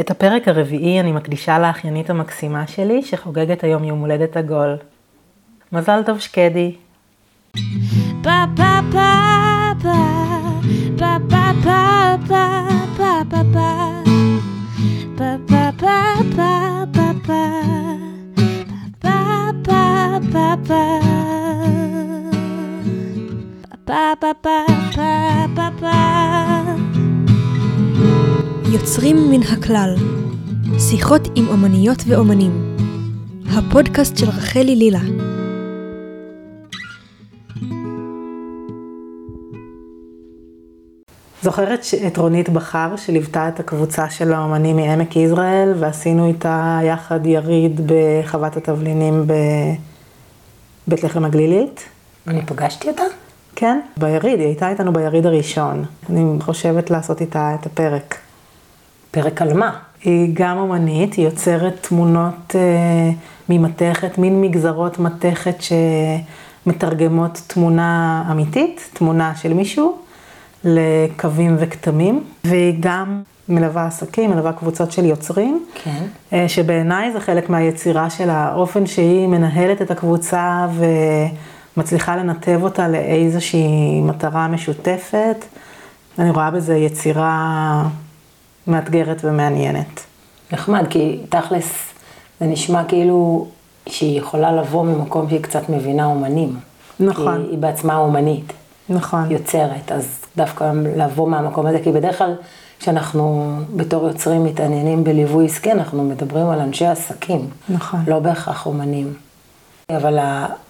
את 0.00 0.10
הפרק 0.10 0.48
הרביעי 0.48 1.00
אני 1.00 1.12
מקדישה 1.12 1.58
לאחיינית 1.58 2.10
המקסימה 2.10 2.66
שלי, 2.66 3.02
שחוגגת 3.02 3.64
היום 3.64 3.84
יום 3.84 4.00
הולדת 4.00 4.36
עגול. 4.36 4.76
מזל 5.72 6.02
טוב 6.06 6.18
שקדי. 6.18 6.74
Pa 8.26 8.38
pa 8.58 8.72
pa 8.94 9.10
pa 9.86 9.94
pa 25.56 25.68
pa 25.80 26.06
יוצרים 28.72 29.30
מן 29.30 29.42
הכלל, 29.42 29.94
שיחות 30.78 31.28
עם 31.34 31.48
אומניות 31.48 31.98
ואומנים, 32.06 32.76
הפודקאסט 33.50 34.16
של 34.16 34.28
רחלי 34.28 34.76
לילה. 34.76 35.00
זוכרת 41.42 41.80
את 42.06 42.16
רונית 42.16 42.48
בכר, 42.48 42.96
שליוותה 42.96 43.48
את 43.48 43.60
הקבוצה 43.60 44.10
של 44.10 44.32
האומנים 44.32 44.76
מעמק 44.76 45.16
יזרעאל, 45.16 45.74
ועשינו 45.78 46.28
איתה 46.28 46.80
יחד 46.82 47.26
יריד 47.26 47.80
בחוות 47.86 48.56
התבלינים 48.56 49.26
בבית 50.86 51.04
לחם 51.04 51.24
הגלילית? 51.24 51.80
אני 52.26 52.46
פגשתי 52.46 52.88
אותה? 52.88 53.02
כן, 53.56 53.80
ביריד, 53.96 54.38
היא 54.38 54.46
הייתה 54.46 54.68
איתנו 54.68 54.92
ביריד 54.92 55.26
הראשון. 55.26 55.84
אני 56.10 56.40
חושבת 56.40 56.90
לעשות 56.90 57.20
איתה 57.20 57.56
את 57.60 57.66
הפרק. 57.66 58.25
פרק 59.10 59.42
על 59.42 59.54
מה? 59.54 59.78
היא 60.04 60.30
גם 60.32 60.58
אומנית, 60.58 61.14
היא 61.14 61.24
יוצרת 61.24 61.74
תמונות 61.80 62.54
אה, 62.54 63.10
ממתכת, 63.48 64.18
מין 64.18 64.40
מגזרות 64.40 64.98
מתכת 64.98 65.56
שמתרגמות 66.66 67.42
תמונה 67.46 68.24
אמיתית, 68.30 68.90
תמונה 68.92 69.34
של 69.36 69.54
מישהו, 69.54 69.98
לקווים 70.64 71.56
וכתמים, 71.58 72.24
והיא 72.44 72.76
גם 72.80 73.22
מלווה 73.48 73.86
עסקים, 73.86 74.30
מלווה 74.30 74.52
קבוצות 74.52 74.92
של 74.92 75.04
יוצרים, 75.04 75.64
כן. 75.84 76.04
אה, 76.32 76.48
שבעיניי 76.48 77.12
זה 77.12 77.20
חלק 77.20 77.50
מהיצירה 77.50 78.10
של 78.10 78.30
האופן 78.30 78.86
שהיא 78.86 79.26
מנהלת 79.28 79.82
את 79.82 79.90
הקבוצה 79.90 80.66
ומצליחה 81.76 82.16
לנתב 82.16 82.60
אותה 82.62 82.88
לאיזושהי 82.88 84.00
מטרה 84.00 84.48
משותפת. 84.48 85.44
אני 86.18 86.30
רואה 86.30 86.50
בזה 86.50 86.76
יצירה 86.76 87.82
מאתגרת 88.66 89.20
ומעניינת. 89.24 90.00
נחמד, 90.52 90.86
כי 90.90 91.20
תכלס 91.28 91.92
זה 92.40 92.46
נשמע 92.46 92.84
כאילו 92.84 93.46
שהיא 93.88 94.18
יכולה 94.18 94.52
לבוא 94.52 94.84
ממקום 94.84 95.28
שהיא 95.28 95.42
קצת 95.42 95.68
מבינה 95.68 96.04
אומנים. 96.04 96.56
נכון. 97.00 97.42
כי 97.44 97.50
היא 97.50 97.58
בעצמה 97.58 97.96
אומנית, 97.96 98.52
נכון. 98.88 99.30
יוצרת, 99.30 99.92
אז 99.92 100.20
דווקא 100.36 100.72
לבוא 100.96 101.28
מהמקום 101.28 101.66
הזה, 101.66 101.78
כי 101.84 101.92
בדרך 101.92 102.18
כלל 102.18 102.34
כשאנחנו 102.78 103.52
בתור 103.76 104.08
יוצרים 104.08 104.44
מתעניינים 104.44 105.04
בליווי 105.04 105.44
עסקי, 105.44 105.72
אנחנו 105.72 106.04
מדברים 106.04 106.46
על 106.48 106.60
אנשי 106.60 106.86
עסקים. 106.86 107.50
נכון. 107.68 108.00
לא 108.06 108.18
בהכרח 108.18 108.66
אומנים. 108.66 109.14
אבל 109.90 110.18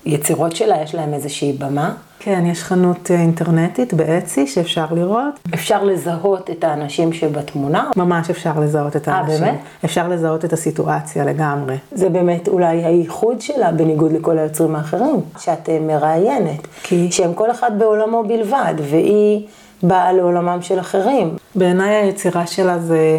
היצירות 0.04 0.56
שלה, 0.56 0.82
יש 0.82 0.94
להם 0.94 1.14
איזושהי 1.14 1.52
במה. 1.52 1.94
כן, 2.18 2.46
יש 2.46 2.62
חנות 2.62 3.10
אה, 3.10 3.20
אינטרנטית 3.20 3.94
באצי 3.94 4.46
שאפשר 4.46 4.86
לראות. 4.90 5.34
אפשר 5.54 5.84
לזהות 5.84 6.50
את 6.50 6.64
האנשים 6.64 7.12
שבתמונה. 7.12 7.90
ממש 7.96 8.30
אפשר 8.30 8.60
לזהות 8.60 8.96
את 8.96 9.08
אה, 9.08 9.14
האנשים. 9.14 9.40
באמת? 9.40 9.58
אפשר 9.84 10.08
לזהות 10.08 10.44
את 10.44 10.52
הסיטואציה 10.52 11.24
לגמרי. 11.24 11.76
זה 11.92 12.08
באמת 12.08 12.48
אולי 12.48 12.84
הייחוד 12.84 13.40
שלה 13.40 13.72
בניגוד 13.72 14.12
לכל 14.12 14.38
היוצרים 14.38 14.76
האחרים, 14.76 15.20
שאת 15.38 15.68
אה, 15.68 15.78
מראיינת. 15.80 16.66
כי? 16.82 17.12
שהם 17.12 17.34
כל 17.34 17.50
אחד 17.50 17.78
בעולמו 17.78 18.24
בלבד, 18.24 18.74
והיא 18.82 19.46
באה 19.82 20.12
לעולמם 20.12 20.58
של 20.62 20.80
אחרים. 20.80 21.36
בעיניי 21.54 21.94
היצירה 21.94 22.46
שלה 22.46 22.78
זה 22.78 23.18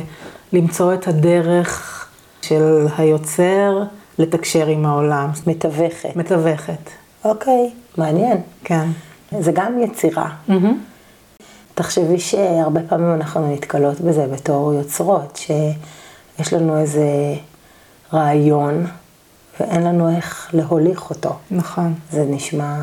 למצוא 0.53 0.93
את 0.93 1.07
הדרך 1.07 2.07
של 2.41 2.85
היוצר 2.97 3.83
לתקשר 4.19 4.67
עם 4.67 4.85
העולם. 4.85 5.29
מתווכת. 5.47 6.15
מתווכת. 6.15 6.89
אוקיי, 7.25 7.69
מעניין. 7.97 8.37
כן. 8.63 8.89
זה 9.39 9.51
גם 9.51 9.79
יצירה. 9.83 10.29
תחשבי 11.75 12.19
שהרבה 12.19 12.79
פעמים 12.89 13.13
אנחנו 13.13 13.53
נתקלות 13.53 14.01
בזה 14.01 14.27
בתור 14.27 14.73
יוצרות, 14.73 15.35
שיש 15.35 16.53
לנו 16.53 16.77
איזה 16.77 17.35
רעיון 18.13 18.87
ואין 19.59 19.83
לנו 19.83 20.15
איך 20.15 20.49
להוליך 20.53 21.09
אותו. 21.09 21.35
נכון. 21.51 21.93
זה 22.11 22.25
נשמע, 22.29 22.75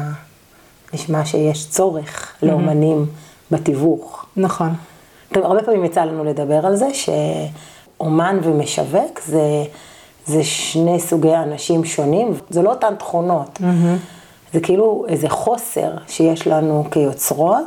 נשמע 0.95 1.25
שיש 1.25 1.71
צורך 1.71 2.33
לאומנים 2.43 3.07
בתיווך. 3.51 4.27
נכון. 4.37 4.75
הרבה 5.35 5.63
פעמים 5.63 5.85
יצא 5.85 6.05
לנו 6.05 6.25
לדבר 6.25 6.67
על 6.67 6.77
זה, 6.77 6.87
שאומן 6.95 8.39
ומשווק 8.43 9.21
זה, 9.27 9.65
זה 10.27 10.45
שני 10.45 11.01
סוגי 11.01 11.37
אנשים 11.37 11.85
שונים, 11.85 12.35
זה 12.51 12.63
לא 12.63 12.71
אותן 12.71 12.95
תכונות. 12.99 13.61
זה 14.53 14.61
כאילו 14.61 15.05
איזה 15.09 15.29
חוסר 15.29 15.91
שיש 16.09 16.47
לנו 16.47 16.85
כיוצרות, 16.91 17.67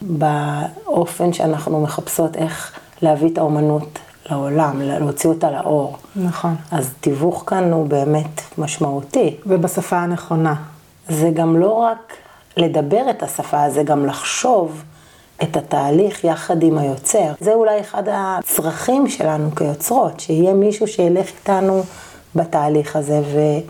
באופן 0.00 1.32
שאנחנו 1.32 1.80
מחפשות 1.80 2.36
איך 2.36 2.72
להביא 3.02 3.28
את 3.28 3.38
האומנות 3.38 3.98
לעולם, 4.30 4.80
להוציא 4.82 5.30
אותה 5.30 5.50
לאור. 5.50 5.96
נכון. 6.16 6.54
אז 6.70 6.90
תיווך 7.00 7.44
כאן 7.46 7.72
הוא 7.72 7.86
באמת 7.86 8.40
משמעותי. 8.58 9.36
ובשפה 9.46 9.96
הנכונה. 9.96 10.54
זה 11.08 11.30
גם 11.34 11.56
לא 11.56 11.72
רק 11.72 12.14
לדבר 12.56 13.10
את 13.10 13.22
השפה, 13.22 13.70
זה 13.70 13.82
גם 13.82 14.06
לחשוב 14.06 14.82
את 15.42 15.56
התהליך 15.56 16.24
יחד 16.24 16.62
עם 16.62 16.78
היוצר. 16.78 17.32
זה 17.40 17.54
אולי 17.54 17.80
אחד 17.80 18.02
הצרכים 18.06 19.08
שלנו 19.08 19.54
כיוצרות, 19.54 20.20
שיהיה 20.20 20.54
מישהו 20.54 20.86
שילך 20.86 21.26
איתנו 21.26 21.82
בתהליך 22.34 22.96
הזה 22.96 23.20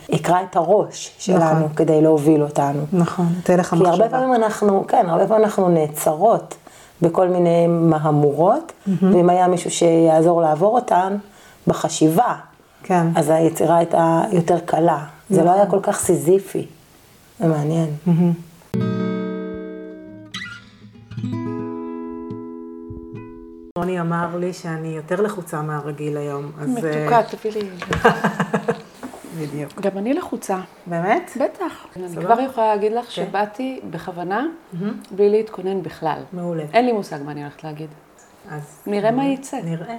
ויקרא 0.08 0.42
את 0.50 0.56
הראש 0.56 1.14
שלנו 1.18 1.44
נכון. 1.44 1.68
כדי 1.76 2.00
להוביל 2.02 2.42
אותנו. 2.42 2.82
נכון. 2.92 3.26
את 3.42 3.50
הלך 3.50 3.68
כי 3.68 3.76
המחשבה. 3.76 4.04
הרבה 4.04 4.08
פעמים 4.08 4.34
אנחנו, 4.34 4.84
כן, 4.88 5.06
הרבה 5.08 5.26
פעמים 5.26 5.44
אנחנו 5.44 5.68
נעצרות 5.68 6.54
בכל 7.02 7.28
מיני 7.28 7.66
מהמורות, 7.66 8.72
ואם 8.86 9.30
היה 9.30 9.48
מישהו 9.48 9.70
שיעזור 9.70 10.42
לעבור 10.42 10.74
אותן 10.74 11.16
בחשיבה, 11.66 12.34
כן. 12.82 13.06
אז 13.14 13.30
היצירה 13.30 13.76
הייתה 13.76 14.22
יותר 14.32 14.58
קלה. 14.58 15.04
זה 15.30 15.44
לא 15.44 15.50
היה 15.50 15.66
כל 15.66 15.80
כך 15.82 15.98
סיזיפי. 15.98 16.66
זה 17.40 17.46
מעניין. 17.46 17.88
רוני 23.78 24.00
אמר 24.00 24.36
לי 24.36 24.52
שאני 24.52 24.88
יותר 24.88 25.20
לחוצה 25.20 25.62
מהרגיל 25.62 26.16
היום, 26.16 26.52
אז... 26.60 26.68
מתוקה, 26.68 27.16
אה, 27.16 27.22
תביא 27.22 27.52
לי. 27.52 27.70
בדיוק. 29.38 29.80
גם 29.80 29.98
אני 29.98 30.14
לחוצה. 30.14 30.60
באמת? 30.86 31.30
בטח. 31.40 31.86
אני. 31.96 32.24
כבר 32.24 32.40
יכולה 32.40 32.66
להגיד 32.74 32.92
לך 32.92 33.10
שבאתי 33.10 33.80
בכוונה, 33.90 34.46
בלי 35.10 35.30
להתכונן 35.30 35.82
בכלל. 35.82 36.22
מעולה. 36.32 36.64
אין 36.72 36.86
לי 36.86 36.92
מושג 36.92 37.18
מה 37.22 37.32
אני 37.32 37.42
הולכת 37.42 37.64
להגיד. 37.64 37.88
אז 38.50 38.82
נראה 38.86 39.10
מה 39.10 39.26
יצא. 39.26 39.56
נראה. 39.64 39.96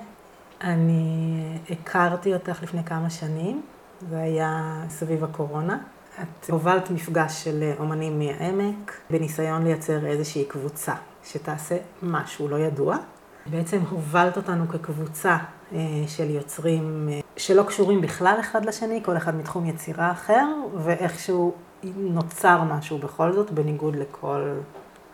אני 0.62 1.40
הכרתי 1.70 2.34
אותך 2.34 2.64
לפני 2.64 2.84
כמה 2.84 3.10
שנים, 3.10 3.62
זה 4.10 4.20
היה 4.20 4.84
סביב 4.90 5.24
הקורונה. 5.24 5.78
את 6.22 6.50
הובלת 6.50 6.92
מפגש 6.92 7.44
של 7.44 7.72
אומנים 7.80 8.20
מהעמק, 8.20 8.94
בניסיון 9.10 9.64
לייצר 9.64 10.06
איזושהי 10.06 10.46
קבוצה 10.46 10.94
שתעשה 11.24 11.78
משהו 12.04 12.48
לא 12.48 12.56
ידוע. 12.60 12.98
בעצם 13.50 13.80
הובלת 13.90 14.38
אותנו 14.38 14.68
כקבוצה 14.68 15.38
אה, 15.74 15.78
של 16.08 16.30
יוצרים 16.30 17.10
אה, 17.12 17.20
שלא 17.38 17.64
קשורים 17.64 18.02
בכלל 18.02 18.38
אחד 18.40 18.66
לשני, 18.66 19.04
כל 19.04 19.18
אחד 19.18 19.36
מתחום 19.36 19.66
יצירה 19.66 20.12
אחר, 20.12 20.46
ואיכשהו 20.78 21.54
נוצר 21.84 22.64
משהו 22.64 22.98
בכל 22.98 23.34
זאת, 23.34 23.52
בניגוד 23.52 23.96
לכל 23.96 24.54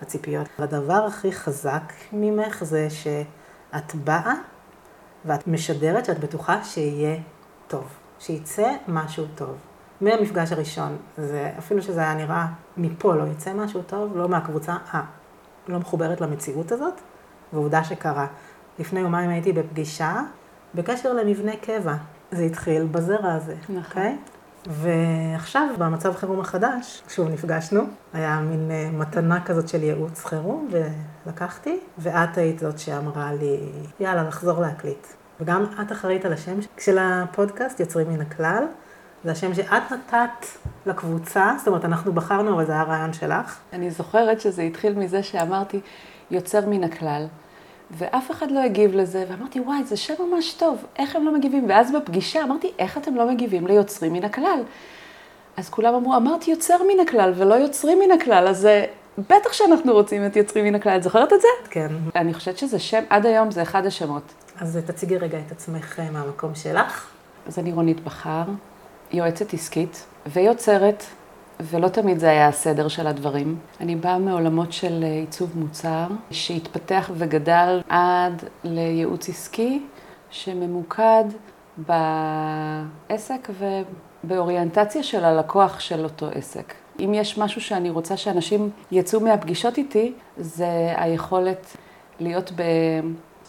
הציפיות. 0.02 0.48
הדבר 0.60 1.06
הכי 1.08 1.32
חזק 1.32 1.94
ממך 2.14 2.64
זה 2.64 2.88
שאת 2.90 3.96
באה 3.96 4.34
ואת 5.26 5.48
משדרת 5.48 6.06
שאת 6.06 6.20
בטוחה 6.20 6.64
שיהיה 6.64 7.18
טוב, 7.68 7.88
שיצא 8.20 8.72
משהו 8.88 9.26
טוב. 9.36 9.56
מהמפגש 10.02 10.52
הראשון, 10.52 10.98
זה, 11.18 11.52
אפילו 11.58 11.82
שזה 11.82 12.00
היה 12.00 12.14
נראה, 12.14 12.48
מפה 12.78 13.16
לא 13.16 13.24
יצא 13.32 13.54
משהו 13.54 13.82
טוב, 13.82 14.18
לא 14.18 14.30
מהקבוצה, 14.30 14.78
אה, 14.94 15.02
לא 15.68 15.80
מחוברת 15.80 16.22
למציאות 16.22 16.72
הזאת, 16.72 17.02
ועובדה 17.56 17.84
שקרה. 17.84 18.28
לפני 18.80 19.00
יומיים 19.00 19.30
הייתי 19.30 19.52
בפגישה 19.52 20.22
בקשר 20.76 21.14
למבנה 21.14 21.52
קבע. 21.62 21.94
זה 22.32 22.44
התחיל 22.44 22.84
בזרע 22.92 23.34
הזה, 23.34 23.56
נכון. 23.70 23.78
אוקיי? 23.78 24.18
ועכשיו, 24.68 25.68
במצב 25.78 26.16
חירום 26.16 26.40
החדש, 26.40 27.04
שוב 27.10 27.30
נפגשנו, 27.30 27.82
היה 28.14 28.40
מין 28.40 28.72
אה, 28.72 28.90
מתנה 28.94 29.44
כזאת 29.46 29.68
של 29.70 29.84
ייעוץ 29.84 30.24
חירום, 30.26 30.70
ולקחתי, 31.26 31.80
ואת 31.98 32.38
היית 32.38 32.60
זאת 32.60 32.80
שאמרה 32.80 33.34
לי, 33.34 33.58
יאללה, 34.00 34.24
נחזור 34.24 34.62
להקליט. 34.62 35.08
וגם 35.42 35.66
את 35.82 35.92
אחראית 35.92 36.26
על 36.26 36.34
השם 36.34 36.56
של 36.78 36.98
הפודקאסט, 37.02 37.80
יוצרים 37.80 38.10
מן 38.10 38.22
הכלל. 38.22 38.64
זה 39.24 39.32
השם 39.32 39.54
שאת 39.54 39.92
נתת 39.92 40.46
לקבוצה, 40.86 41.56
זאת 41.58 41.68
אומרת, 41.68 41.86
אנחנו 41.86 42.14
בחרנו, 42.14 42.54
אבל 42.54 42.66
זה 42.66 42.72
היה 42.72 42.84
רעיון 42.84 43.14
שלך. 43.14 43.60
אני 43.74 43.92
זוכרת 43.92 44.42
שזה 44.42 44.62
התחיל 44.62 45.00
מזה 45.00 45.24
שאמרתי, 45.24 45.80
יוצר 46.32 46.70
מן 46.70 46.84
הכלל. 46.84 47.28
ואף 47.92 48.32
אחד 48.32 48.52
לא 48.52 48.64
הגיב 48.64 48.96
לזה, 48.96 49.26
ואמרתי, 49.30 49.60
וואי, 49.60 49.84
זה 49.84 49.98
שם 49.98 50.14
ממש 50.32 50.54
טוב, 50.54 50.86
איך 51.00 51.16
הם 51.16 51.26
לא 51.26 51.34
מגיבים? 51.34 51.66
ואז 51.70 51.92
בפגישה 51.92 52.44
אמרתי, 52.44 52.72
איך 52.80 52.98
אתם 52.98 53.16
לא 53.16 53.30
מגיבים 53.32 53.68
ליוצרים 53.68 54.14
מן 54.14 54.24
הכלל? 54.24 54.60
אז 55.58 55.70
כולם 55.70 55.94
אמרו, 55.94 56.16
אמרתי 56.16 56.52
יוצר 56.52 56.78
מן 56.84 57.00
הכלל 57.08 57.34
ולא 57.36 57.56
יוצרים 57.56 58.00
מן 58.00 58.12
הכלל, 58.12 58.48
אז 58.48 58.58
זה, 58.58 58.86
בטח 59.18 59.54
שאנחנו 59.54 59.94
רוצים 59.94 60.26
את 60.26 60.36
יוצרים 60.36 60.66
מן 60.66 60.76
הכלל. 60.76 60.98
את 60.98 61.04
זוכרת 61.04 61.34
את 61.34 61.42
זה? 61.42 61.48
כן. 61.70 61.88
אני 62.16 62.34
חושבת 62.34 62.58
שזה 62.58 62.80
שם, 62.80 63.04
עד 63.10 63.26
היום 63.26 63.52
זה 63.52 63.62
אחד 63.62 63.86
השמות. 63.86 64.34
אז 64.60 64.80
תציגי 64.86 65.18
רגע 65.18 65.38
את 65.48 65.52
עצמך 65.52 66.00
אה, 66.00 66.12
מהמקום 66.12 66.56
שלך. 66.56 67.08
אז 67.48 67.60
אני 67.60 67.74
רונית 67.74 68.04
בכר, 68.04 68.44
יועצת 69.12 69.54
עסקית 69.54 70.06
ויוצרת, 70.28 71.04
ולא 71.62 71.88
תמיד 71.88 72.20
זה 72.20 72.30
היה 72.30 72.48
הסדר 72.48 72.88
של 72.88 73.08
הדברים. 73.08 73.58
אני 73.80 73.96
באה 73.96 74.18
מעולמות 74.18 74.74
של 74.74 75.04
אה, 75.04 75.08
עיצוב 75.10 75.52
מוצר, 75.56 76.08
שהתפתח 76.32 77.12
וגדל 77.14 77.82
עד 77.90 78.44
לייעוץ 78.64 79.30
עסקי, 79.30 79.84
שממוקד 80.30 81.24
בעסק 81.78 83.50
ובאוריינטציה 84.24 85.04
של 85.04 85.26
הלקוח 85.26 85.80
של 85.80 86.04
אותו 86.04 86.28
עסק. 86.36 86.74
אם 87.00 87.14
יש 87.14 87.38
משהו 87.38 87.62
שאני 87.62 87.90
רוצה 87.90 88.18
שאנשים 88.18 88.70
יצאו 88.92 89.20
מהפגישות 89.20 89.78
איתי, 89.78 90.14
זה 90.38 90.94
היכולת 90.96 91.78
להיות 92.20 92.52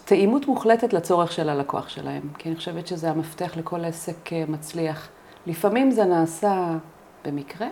בתאימות 0.02 0.46
מוחלטת 0.46 0.92
לצורך 0.92 1.32
של 1.32 1.48
הלקוח 1.48 1.88
שלהם. 1.88 2.22
כי 2.38 2.48
אני 2.48 2.56
חושבת 2.56 2.86
שזה 2.86 3.10
המפתח 3.10 3.56
לכל 3.56 3.84
עסק 3.84 4.32
אה, 4.32 4.44
מצליח. 4.48 5.08
לפעמים 5.46 5.90
זה 5.90 6.04
נעשה 6.04 6.76
במקרה, 7.24 7.66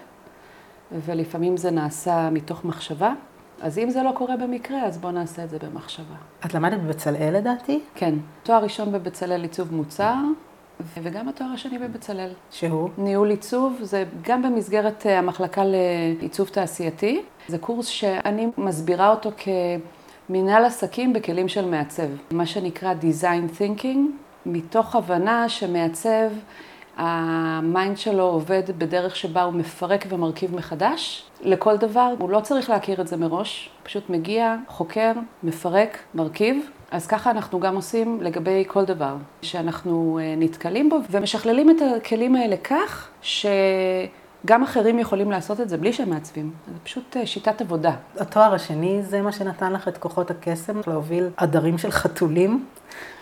ולפעמים 0.94 1.56
זה 1.56 1.70
נעשה 1.70 2.31
מתוך 2.31 2.64
מחשבה. 2.64 3.12
אז 3.61 3.79
אם 3.79 3.91
זה 3.91 4.02
לא 4.02 4.12
קורה 4.14 4.37
במקרה, 4.37 4.82
אז 4.82 4.99
בואו 4.99 5.12
נעשה 5.12 5.44
את 5.44 5.50
זה 5.50 5.58
במחשבה. 5.58 6.14
את 6.44 6.55
למדת 6.55 6.81
בבצלאל 6.81 7.37
לדעתי? 7.37 7.81
כן. 7.94 8.14
תואר 8.43 8.62
ראשון 8.62 8.93
בבצלאל 8.93 9.43
עיצוב 9.43 9.75
מוצר, 9.75 10.14
וגם 11.02 11.29
התואר 11.29 11.49
השני 11.49 11.79
בבצלאל. 11.79 12.31
שהוא? 12.50 12.88
ניהול 12.99 13.31
עיצוב, 13.31 13.79
זה 13.82 14.05
גם 14.23 14.43
במסגרת 14.43 15.06
אה, 15.06 15.19
המחלקה 15.19 15.62
לעיצוב 15.64 16.49
תעשייתי. 16.49 17.23
זה 17.49 17.58
קורס 17.58 17.87
שאני 17.87 18.49
מסבירה 18.58 19.11
אותו 19.11 19.31
כמנהל 20.29 20.64
עסקים 20.64 21.12
בכלים 21.12 21.49
של 21.49 21.69
מעצב. 21.70 22.08
מה 22.31 22.47
שנקרא 22.47 22.94
Design 23.00 23.61
Thinking, 23.61 23.99
מתוך 24.47 24.97
הבנה 24.97 25.49
שמעצב 25.49 26.29
ה 26.97 27.17
mind 27.17 27.99
שלו 27.99 28.23
עובד 28.23 28.62
בדרך 28.79 29.17
שבה 29.17 29.43
הוא 29.43 29.52
מפרק 29.52 30.05
ומרכיב 30.08 30.56
מחדש. 30.56 31.23
לכל 31.43 31.76
דבר, 31.76 32.14
הוא 32.19 32.31
לא 32.31 32.41
צריך 32.41 32.70
להכיר 32.70 33.00
את 33.00 33.08
זה 33.08 33.17
מראש, 33.17 33.70
פשוט 33.82 34.11
מגיע, 34.11 34.56
חוקר, 34.69 35.12
מפרק, 35.43 35.99
מרכיב. 36.14 36.70
אז 36.91 37.06
ככה 37.06 37.31
אנחנו 37.31 37.61
גם 37.61 37.76
עושים 37.76 38.19
לגבי 38.23 38.64
כל 38.67 38.85
דבר 38.85 39.17
שאנחנו 39.43 40.19
אה, 40.23 40.35
נתקלים 40.37 40.88
בו, 40.88 40.99
ומשכללים 41.11 41.70
את 41.70 41.76
הכלים 41.96 42.37
האלה 42.37 42.56
כך 42.56 43.08
שגם 44.44 44.62
אחרים 44.62 44.99
יכולים 44.99 45.31
לעשות 45.31 45.61
את 45.61 45.69
זה 45.69 45.76
בלי 45.76 45.93
שהם 45.93 46.11
מעצבים. 46.11 46.50
זה 46.67 46.79
פשוט 46.85 47.17
אה, 47.17 47.26
שיטת 47.26 47.61
עבודה. 47.61 47.93
התואר 48.19 48.55
השני 48.55 49.02
זה 49.02 49.23
מה 49.23 49.32
שנתן 49.32 49.73
לך 49.73 49.88
את 49.88 49.99
כוחות 49.99 50.31
הקסם, 50.31 50.81
להוביל 50.87 51.29
עדרים 51.37 51.79
של 51.79 51.91
חתולים, 51.91 52.64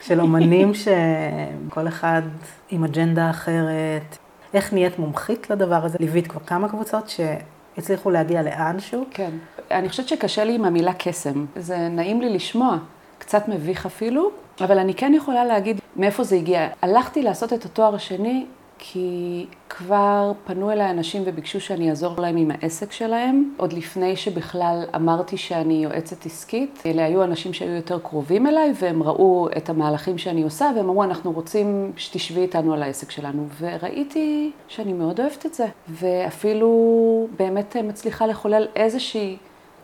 של 0.03 0.21
אומנים 0.21 0.75
שכל 0.83 1.89
אחד 1.89 2.23
עם 2.71 2.85
אג'נדה 2.85 3.31
אחרת. 3.31 4.19
איך 4.55 4.73
נהיית 4.73 4.99
מומחית 4.99 5.51
לדבר 5.51 5.85
הזה? 5.85 5.99
ליווית 6.01 6.27
כבר 6.27 6.41
כמה 6.41 6.69
קבוצות 6.69 7.09
שהצליחו 7.09 8.11
להגיע 8.11 8.43
לאנשהו? 8.43 9.05
כן. 9.11 9.31
אני 9.71 9.89
חושבת 9.89 10.09
שקשה 10.09 10.45
לי 10.45 10.55
עם 10.55 10.65
המילה 10.65 10.93
קסם. 10.95 11.45
זה 11.57 11.89
נעים 11.89 12.21
לי 12.21 12.35
לשמוע, 12.35 12.77
קצת 13.19 13.49
מביך 13.49 13.87
אפילו, 13.87 14.31
אבל 14.61 14.79
אני 14.79 14.95
כן 14.95 15.13
יכולה 15.17 15.45
להגיד 15.45 15.81
מאיפה 15.97 16.25
זה 16.25 16.37
הגיע. 16.37 16.69
הלכתי 16.83 17.23
לעשות 17.23 17.53
את 17.53 17.65
התואר 17.65 17.95
השני 17.95 18.47
כי 18.85 19.47
כבר 19.69 20.33
פנו 20.45 20.71
אליי 20.71 20.91
אנשים 20.91 21.23
וביקשו 21.27 21.61
שאני 21.61 21.91
אעזור 21.91 22.21
להם 22.21 22.37
עם 22.37 22.51
העסק 22.51 22.93
שלהם, 22.93 23.55
עוד 23.57 23.73
לפני 23.73 24.17
שבכלל 24.17 24.85
אמרתי 24.97 25.37
שאני 25.37 25.75
יועצת 25.75 26.27
עסקית. 26.27 26.83
אלה 26.87 27.05
היו 27.05 27.25
אנשים 27.25 27.53
שהיו 27.53 27.71
יותר 27.71 27.99
קרובים 27.99 28.47
אליי, 28.47 28.73
והם 28.81 29.03
ראו 29.03 29.49
את 29.57 29.69
המהלכים 29.69 30.19
שאני 30.19 30.43
עושה, 30.43 30.71
והם 30.77 30.89
אמרו, 30.89 31.05
אנחנו 31.05 31.33
רוצים 31.33 31.93
שתשבי 31.97 32.41
איתנו 32.41 32.75
על 32.75 32.83
העסק 32.83 33.11
שלנו. 33.11 33.47
וראיתי 33.61 34.51
שאני 34.69 34.93
מאוד 34.93 35.21
אוהבת 35.21 35.47
את 35.47 35.55
זה, 35.55 35.67
ואפילו 35.89 37.29
באמת 37.39 37.77
מצליחה 37.85 38.27
לחולל 38.27 38.67
איזושהי, 38.77 39.37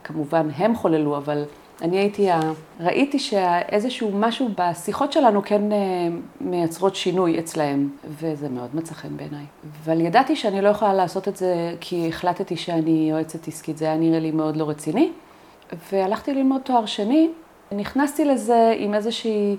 כמובן 0.05 0.49
הם 0.56 0.75
חוללו, 0.75 1.17
אבל 1.17 1.44
אני 1.83 1.99
הייתי. 1.99 2.29
ראיתי 2.81 3.19
שאיזשהו 3.19 4.11
משהו 4.15 4.49
בשיחות 4.59 5.13
שלנו 5.13 5.43
כן 5.45 5.73
אה, 5.73 5.79
מייצרות 6.41 6.97
שינוי 6.97 7.39
אצלהם, 7.39 7.89
וזה 8.05 8.49
מאוד 8.49 8.71
מצא 8.75 8.95
חן 8.95 9.17
בעיניי. 9.17 9.45
אבל 9.85 10.01
ידעתי 10.01 10.37
שאני 10.37 10.61
לא 10.61 10.69
יכולה 10.69 10.95
לעשות 10.95 11.29
את 11.29 11.37
זה 11.37 11.75
כי 11.81 12.09
החלטתי 12.09 12.57
שאני 12.57 13.09
יועצת 13.11 13.49
עסקית, 13.49 13.79
זה 13.79 13.85
היה 13.85 13.97
נראה 13.97 14.19
לי 14.19 14.31
מאוד 14.31 14.57
לא 14.57 14.69
רציני. 14.69 15.11
והלכתי 15.93 16.35
ללמוד 16.35 16.61
תואר 16.61 16.87
שני, 16.87 17.31
נכנסתי 17.73 18.25
לזה 18.25 18.75
עם 18.79 18.95
איזושהי 18.95 19.57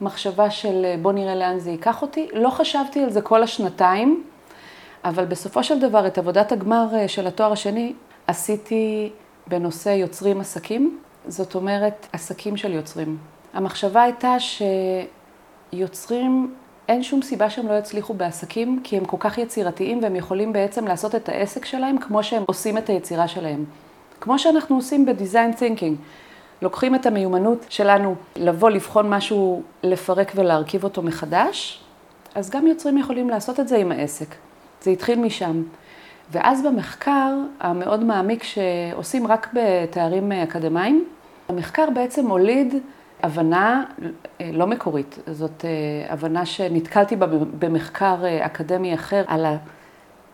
מחשבה 0.00 0.50
של 0.50 0.94
בוא 1.02 1.12
נראה 1.12 1.34
לאן 1.34 1.58
זה 1.58 1.70
ייקח 1.70 2.02
אותי. 2.02 2.28
לא 2.32 2.50
חשבתי 2.50 3.02
על 3.02 3.10
זה 3.10 3.20
כל 3.20 3.42
השנתיים, 3.42 4.24
אבל 5.04 5.24
בסופו 5.24 5.64
של 5.64 5.80
דבר 5.80 6.06
את 6.06 6.18
עבודת 6.18 6.52
הגמר 6.52 6.86
אה, 6.94 7.08
של 7.08 7.26
התואר 7.26 7.52
השני 7.52 7.92
עשיתי 8.26 9.10
בנושא 9.46 9.88
יוצרים 9.88 10.40
עסקים. 10.40 10.98
זאת 11.26 11.54
אומרת, 11.54 12.06
עסקים 12.12 12.56
של 12.56 12.72
יוצרים. 12.72 13.18
המחשבה 13.54 14.02
הייתה 14.02 14.36
שיוצרים, 15.72 16.54
אין 16.88 17.02
שום 17.02 17.22
סיבה 17.22 17.50
שהם 17.50 17.68
לא 17.68 17.72
יצליחו 17.78 18.14
בעסקים, 18.14 18.80
כי 18.84 18.96
הם 18.96 19.04
כל 19.04 19.16
כך 19.20 19.38
יצירתיים 19.38 20.02
והם 20.02 20.16
יכולים 20.16 20.52
בעצם 20.52 20.86
לעשות 20.86 21.14
את 21.14 21.28
העסק 21.28 21.64
שלהם 21.64 21.98
כמו 21.98 22.22
שהם 22.22 22.42
עושים 22.46 22.78
את 22.78 22.88
היצירה 22.88 23.28
שלהם. 23.28 23.64
כמו 24.20 24.38
שאנחנו 24.38 24.76
עושים 24.76 25.06
ב-design 25.06 25.58
thinking. 25.58 25.94
לוקחים 26.62 26.94
את 26.94 27.06
המיומנות 27.06 27.66
שלנו 27.68 28.14
לבוא, 28.36 28.70
לבחון 28.70 29.10
משהו, 29.10 29.62
לפרק 29.82 30.32
ולהרכיב 30.34 30.84
אותו 30.84 31.02
מחדש, 31.02 31.84
אז 32.34 32.50
גם 32.50 32.66
יוצרים 32.66 32.98
יכולים 32.98 33.30
לעשות 33.30 33.60
את 33.60 33.68
זה 33.68 33.76
עם 33.76 33.92
העסק. 33.92 34.34
זה 34.82 34.90
התחיל 34.90 35.18
משם. 35.18 35.62
ואז 36.32 36.62
במחקר 36.66 37.34
המאוד 37.60 38.04
מעמיק 38.04 38.42
שעושים 38.42 39.26
רק 39.26 39.54
בתארים 39.54 40.32
אקדמיים, 40.32 41.04
המחקר 41.48 41.88
בעצם 41.94 42.26
הוליד 42.26 42.74
הבנה 43.22 43.84
אה, 44.40 44.50
לא 44.52 44.66
מקורית, 44.66 45.18
זאת 45.26 45.64
אה, 45.64 46.12
הבנה 46.12 46.46
שנתקלתי 46.46 47.16
בה 47.16 47.26
במחקר 47.58 48.16
אה, 48.24 48.46
אקדמי 48.46 48.94
אחר 48.94 49.24
על 49.26 49.46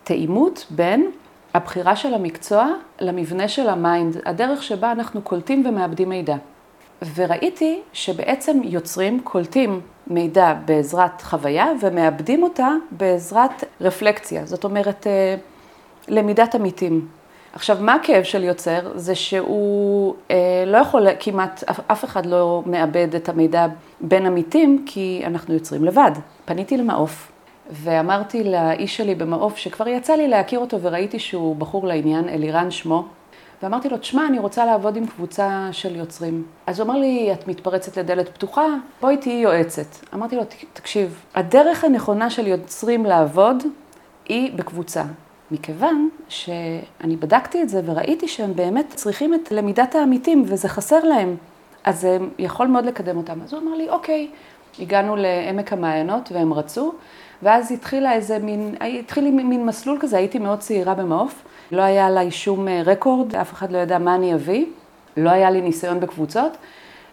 התאימות 0.03 0.65
בין 0.69 1.11
הבחירה 1.53 1.95
של 1.95 2.13
המקצוע 2.13 2.67
למבנה 3.01 3.47
של 3.47 3.69
ה 3.69 3.77
mind, 3.77 4.17
הדרך 4.25 4.63
שבה 4.63 4.91
אנחנו 4.91 5.21
קולטים 5.21 5.65
ומעבדים 5.65 6.09
מידע. 6.09 6.35
וראיתי 7.15 7.81
שבעצם 7.93 8.61
יוצרים 8.63 9.19
קולטים 9.23 9.81
מידע 10.07 10.53
בעזרת 10.65 11.21
חוויה 11.21 11.65
ומאבדים 11.81 12.43
אותה 12.43 12.69
בעזרת 12.91 13.63
רפלקציה, 13.81 14.45
זאת 14.45 14.63
אומרת 14.63 15.07
למידת 16.07 16.55
עמיתים. 16.55 17.07
עכשיו, 17.53 17.77
מה 17.79 17.93
הכאב 17.93 18.23
של 18.23 18.43
יוצר? 18.43 18.91
זה 18.95 19.15
שהוא 19.15 20.15
אה, 20.31 20.63
לא 20.67 20.77
יכול, 20.77 21.07
כמעט 21.19 21.63
אף 21.87 22.05
אחד 22.05 22.25
לא 22.25 22.63
מאבד 22.65 23.15
את 23.15 23.29
המידע 23.29 23.67
בין 24.01 24.25
עמיתים, 24.25 24.83
כי 24.85 25.21
אנחנו 25.25 25.53
יוצרים 25.53 25.83
לבד. 25.85 26.11
פניתי 26.45 26.77
למעוף, 26.77 27.31
ואמרתי 27.71 28.43
לאיש 28.43 28.97
שלי 28.97 29.15
במעוף, 29.15 29.57
שכבר 29.57 29.87
יצא 29.87 30.13
לי 30.13 30.27
להכיר 30.27 30.59
אותו 30.59 30.81
וראיתי 30.81 31.19
שהוא 31.19 31.55
בחור 31.55 31.87
לעניין, 31.87 32.29
אלירן 32.29 32.71
שמו, 32.71 33.05
ואמרתי 33.63 33.89
לו, 33.89 33.97
תשמע, 33.97 34.27
אני 34.27 34.39
רוצה 34.39 34.65
לעבוד 34.65 34.95
עם 34.95 35.07
קבוצה 35.07 35.69
של 35.71 35.95
יוצרים. 35.95 36.43
אז 36.67 36.79
הוא 36.79 36.85
אמר 36.87 36.99
לי, 36.99 37.29
את 37.33 37.47
מתפרצת 37.47 37.97
לדלת 37.97 38.29
פתוחה, 38.29 38.65
בואי 39.01 39.17
תהיי 39.17 39.41
יועצת. 39.41 40.05
אמרתי 40.13 40.35
לו, 40.35 40.43
תקשיב, 40.73 41.23
הדרך 41.35 41.83
הנכונה 41.83 42.29
של 42.29 42.47
יוצרים 42.47 43.05
לעבוד 43.05 43.63
היא 44.25 44.53
בקבוצה. 44.55 45.03
מכיוון 45.51 46.09
שאני 46.29 47.15
בדקתי 47.19 47.61
את 47.61 47.69
זה 47.69 47.81
וראיתי 47.85 48.27
שהם 48.27 48.55
באמת 48.55 48.85
צריכים 48.95 49.33
את 49.33 49.51
למידת 49.51 49.95
העמיתים 49.95 50.43
וזה 50.45 50.69
חסר 50.69 51.03
להם, 51.03 51.35
אז 51.83 52.01
זה 52.01 52.17
יכול 52.39 52.67
מאוד 52.67 52.85
לקדם 52.85 53.17
אותם. 53.17 53.41
אז 53.43 53.53
הוא 53.53 53.61
אמר 53.61 53.75
לי, 53.75 53.89
אוקיי, 53.89 54.27
הגענו 54.79 55.15
לעמק 55.15 55.73
המעיינות 55.73 56.31
והם 56.31 56.53
רצו, 56.53 56.93
ואז 57.43 57.71
התחילה 57.71 58.13
איזה 58.13 58.39
מין, 58.39 58.75
התחיל 58.99 59.23
לי 59.23 59.31
מין 59.31 59.65
מסלול 59.65 59.97
כזה, 60.01 60.17
הייתי 60.17 60.39
מאוד 60.39 60.59
צעירה 60.59 60.93
במעוף, 60.93 61.43
לא 61.71 61.81
היה 61.81 62.07
עליי 62.07 62.31
שום 62.31 62.67
אה, 62.67 62.81
רקורד, 62.85 63.35
אף 63.35 63.53
אחד 63.53 63.71
לא 63.71 63.77
ידע 63.77 63.97
מה 63.97 64.15
אני 64.15 64.33
אביא, 64.33 64.65
לא 65.17 65.29
היה 65.29 65.49
לי 65.49 65.61
ניסיון 65.61 65.99
בקבוצות, 65.99 66.57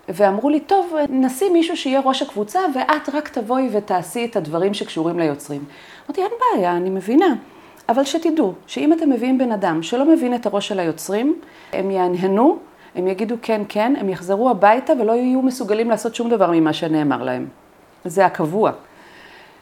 ואמרו 0.08 0.50
לי, 0.50 0.60
טוב, 0.60 0.94
נשים 1.08 1.52
מישהו 1.52 1.76
שיהיה 1.76 2.00
ראש 2.00 2.22
הקבוצה, 2.22 2.60
ואת 2.74 3.08
רק 3.08 3.28
תבואי 3.28 3.68
ותעשי 3.72 4.24
את 4.24 4.36
הדברים 4.36 4.74
שקשורים 4.74 5.18
ליוצרים. 5.18 5.64
אמרתי, 6.06 6.22
אין 6.22 6.30
בעיה, 6.52 6.76
אני 6.76 6.90
מבינה. 6.90 7.34
אבל 7.88 8.04
שתדעו, 8.04 8.52
שאם 8.66 8.92
אתם 8.92 9.10
מביאים 9.10 9.38
בן 9.38 9.52
אדם 9.52 9.82
שלא 9.82 10.04
מבין 10.04 10.34
את 10.34 10.46
הראש 10.46 10.68
של 10.68 10.78
היוצרים, 10.80 11.36
הם 11.72 11.90
יהנהנו, 11.90 12.58
הם 12.94 13.06
יגידו 13.08 13.34
כן, 13.42 13.62
כן, 13.68 13.94
הם 13.98 14.08
יחזרו 14.08 14.50
הביתה 14.50 14.92
ולא 15.00 15.12
יהיו 15.12 15.42
מסוגלים 15.42 15.90
לעשות 15.90 16.14
שום 16.14 16.30
דבר 16.30 16.50
ממה 16.50 16.72
שנאמר 16.72 17.22
להם. 17.22 17.46
זה 18.04 18.26
הקבוע. 18.26 18.70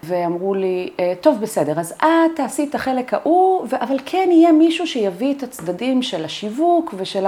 ואמרו 0.02 0.55
לי, 0.55 0.91
"אה, 1.00 1.12
טוב, 1.21 1.41
בסדר, 1.41 1.81
אז 1.81 1.93
את 1.93 2.07
תעשי 2.37 2.67
את 2.71 2.75
החלק 2.75 3.14
ההוא, 3.14 3.67
אבל 3.81 3.97
כן 4.07 4.29
יהיה 4.33 4.52
מישהו 4.52 4.87
שיביא 4.87 5.35
את 5.35 5.43
הצדדים 5.43 6.02
של 6.02 6.25
השיווק 6.25 6.95
ושל 6.97 7.26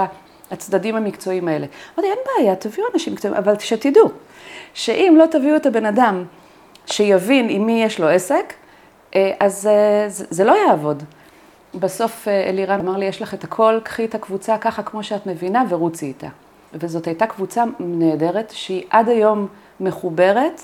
הצדדים 0.51 0.95
המקצועיים 0.95 1.47
האלה. 1.47 1.65
אמרתי, 1.95 2.09
אין 2.11 2.19
בעיה, 2.37 2.55
תביאו 2.55 2.87
אנשים 2.93 3.13
מקצועיים, 3.13 3.37
אבל 3.37 3.59
שתדעו, 3.59 4.09
שאם 4.73 5.15
לא 5.17 5.25
תביאו 5.25 5.55
את 5.55 5.65
הבן 5.65 5.85
אדם 5.85 6.23
שיבין 6.85 7.47
עם 7.49 7.65
מי 7.65 7.83
יש 7.83 7.99
לו 7.99 8.07
עסק, 8.07 8.53
אז 9.39 9.67
אה, 9.67 10.09
זה 10.09 10.25
זה 10.29 10.43
לא 10.43 10.55
יעבוד. 10.67 11.03
בסוף 11.79 12.27
אה, 12.27 12.49
אלירן 12.49 12.79
אמר 12.79 12.97
לי, 12.97 13.05
יש 13.05 13.21
לך 13.21 13.33
את 13.33 13.43
הכל, 13.43 13.79
קחי 13.83 14.05
את 14.05 14.15
הקבוצה 14.15 14.57
ככה 14.57 14.83
כמו 14.83 15.03
שאת 15.03 15.27
מבינה 15.27 15.63
ורוצי 15.69 16.05
איתה. 16.05 16.27
וזאת 16.73 17.07
הייתה 17.07 17.27
קבוצה 17.27 17.63
נהדרת, 17.79 18.51
שהיא 18.55 18.83
עד 18.89 19.09
היום 19.09 19.47
מחוברת, 19.79 20.61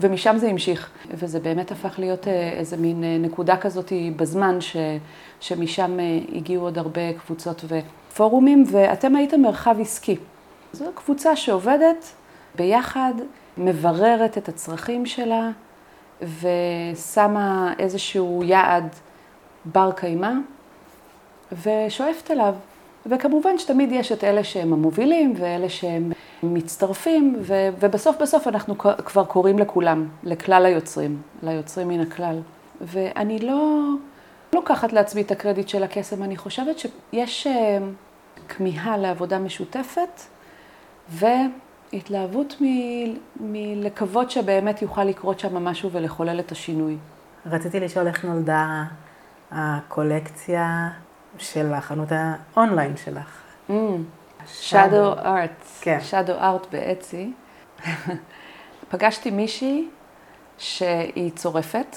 ומשם 0.00 0.36
זה 0.38 0.48
המשיך. 0.48 0.90
וזה 1.10 1.40
באמת 1.40 1.72
הפך 1.72 1.98
להיות 1.98 2.28
אה, 2.28 2.50
איזה 2.52 2.76
מין 2.76 3.04
אה, 3.04 3.18
נקודה 3.20 3.56
כזאת 3.56 3.92
בזמן, 4.16 4.60
ש, 4.60 4.76
שמשם 5.40 6.00
אה, 6.00 6.18
הגיעו 6.34 6.64
עוד 6.64 6.78
הרבה 6.78 7.12
קבוצות 7.12 7.64
ופורומים, 7.68 8.64
ואתם 8.70 9.16
הייתם 9.16 9.40
מרחב 9.40 9.76
עסקי. 9.80 10.16
זו 10.72 10.84
קבוצה 10.94 11.36
שעובדת 11.36 12.04
ביחד, 12.54 13.12
מבררת 13.58 14.38
את 14.38 14.48
הצרכים 14.48 15.06
שלה, 15.06 15.50
ושמה 16.22 17.72
איזשהו 17.78 18.42
יעד 18.44 18.94
בר 19.64 19.92
קיימא, 19.92 20.32
ושואפת 21.52 22.30
אליו. 22.30 22.54
וכמובן 23.06 23.58
שתמיד 23.58 23.92
יש 23.92 24.12
את 24.12 24.24
אלה 24.24 24.44
שהם 24.44 24.72
המובילים 24.72 25.34
ואלה 25.36 25.68
שהם 25.68 26.12
מצטרפים, 26.42 27.36
ו- 27.40 27.68
ובסוף 27.80 28.16
בסוף 28.16 28.48
אנחנו 28.48 28.78
כבר 28.78 29.24
קוראים 29.24 29.58
לכולם, 29.58 30.08
לכלל 30.22 30.66
היוצרים, 30.66 31.22
ליוצרים 31.42 31.88
מן 31.88 32.00
הכלל. 32.00 32.38
ואני 32.80 33.38
לא 33.38 33.88
לוקחת 34.54 34.92
לעצמי 34.92 35.22
את 35.22 35.30
הקרדיט 35.30 35.68
של 35.68 35.82
הקסם, 35.82 36.22
אני 36.22 36.36
חושבת 36.36 36.76
שיש 36.78 37.46
אה, 37.46 37.78
כמיהה 38.48 38.96
לעבודה 38.96 39.38
משותפת 39.38 40.20
והתלהבות 41.92 42.56
מ- 42.60 43.14
מלקוות 43.40 44.30
שבאמת 44.30 44.82
יוכל 44.82 45.04
לקרות 45.04 45.40
שם 45.40 45.64
משהו 45.64 45.90
ולחולל 45.92 46.40
את 46.40 46.52
השינוי. 46.52 46.96
רציתי 47.46 47.80
לשאול 47.80 48.06
איך 48.06 48.24
נולדה 48.24 48.84
הקולקציה 49.52 50.88
של 51.38 51.72
החנות 51.72 52.08
האונליין 52.12 52.96
שלך. 52.96 53.42
Shadow 54.70 55.18
Art, 55.22 55.64
כן. 55.80 55.98
Shadow 56.10 56.40
Art 56.42 56.66
באצי. 56.72 57.32
פגשתי 58.90 59.30
מישהי 59.30 59.88
שהיא 60.58 61.30
צורפת. 61.36 61.96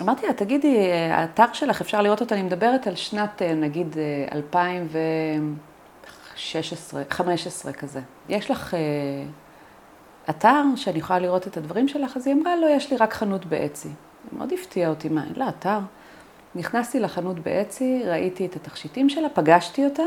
אמרתי 0.00 0.26
לה, 0.26 0.32
תגידי, 0.32 0.78
האתר 1.12 1.44
שלך, 1.52 1.80
אפשר 1.80 2.02
לראות 2.02 2.20
אותה, 2.20 2.34
אני 2.34 2.42
מדברת 2.42 2.86
על 2.86 2.94
שנת, 2.94 3.42
אה, 3.42 3.54
נגיד, 3.54 3.96
אה, 3.98 4.38
2016, 6.40 7.02
15 7.10 7.72
כזה. 7.72 8.00
יש 8.28 8.50
לך 8.50 8.74
אה, 8.74 8.80
אתר 10.30 10.62
שאני 10.76 10.98
יכולה 10.98 11.18
לראות 11.18 11.46
את 11.46 11.56
הדברים 11.56 11.88
שלך? 11.88 12.16
אז 12.16 12.26
היא 12.26 12.34
אמרה, 12.34 12.56
לא, 12.56 12.66
יש 12.66 12.90
לי 12.90 12.96
רק 12.96 13.12
חנות 13.14 13.46
באצי. 13.46 13.88
זה 13.88 14.38
מאוד 14.38 14.52
הפתיע 14.52 14.88
אותי, 14.88 15.08
מה, 15.08 15.24
אין 15.24 15.32
לה 15.36 15.48
אתר? 15.48 15.78
נכנסתי 16.54 17.00
לחנות 17.00 17.38
באצי, 17.38 18.02
ראיתי 18.06 18.46
את 18.46 18.56
התכשיטים 18.56 19.08
שלה, 19.08 19.28
פגשתי 19.28 19.84
אותה, 19.84 20.02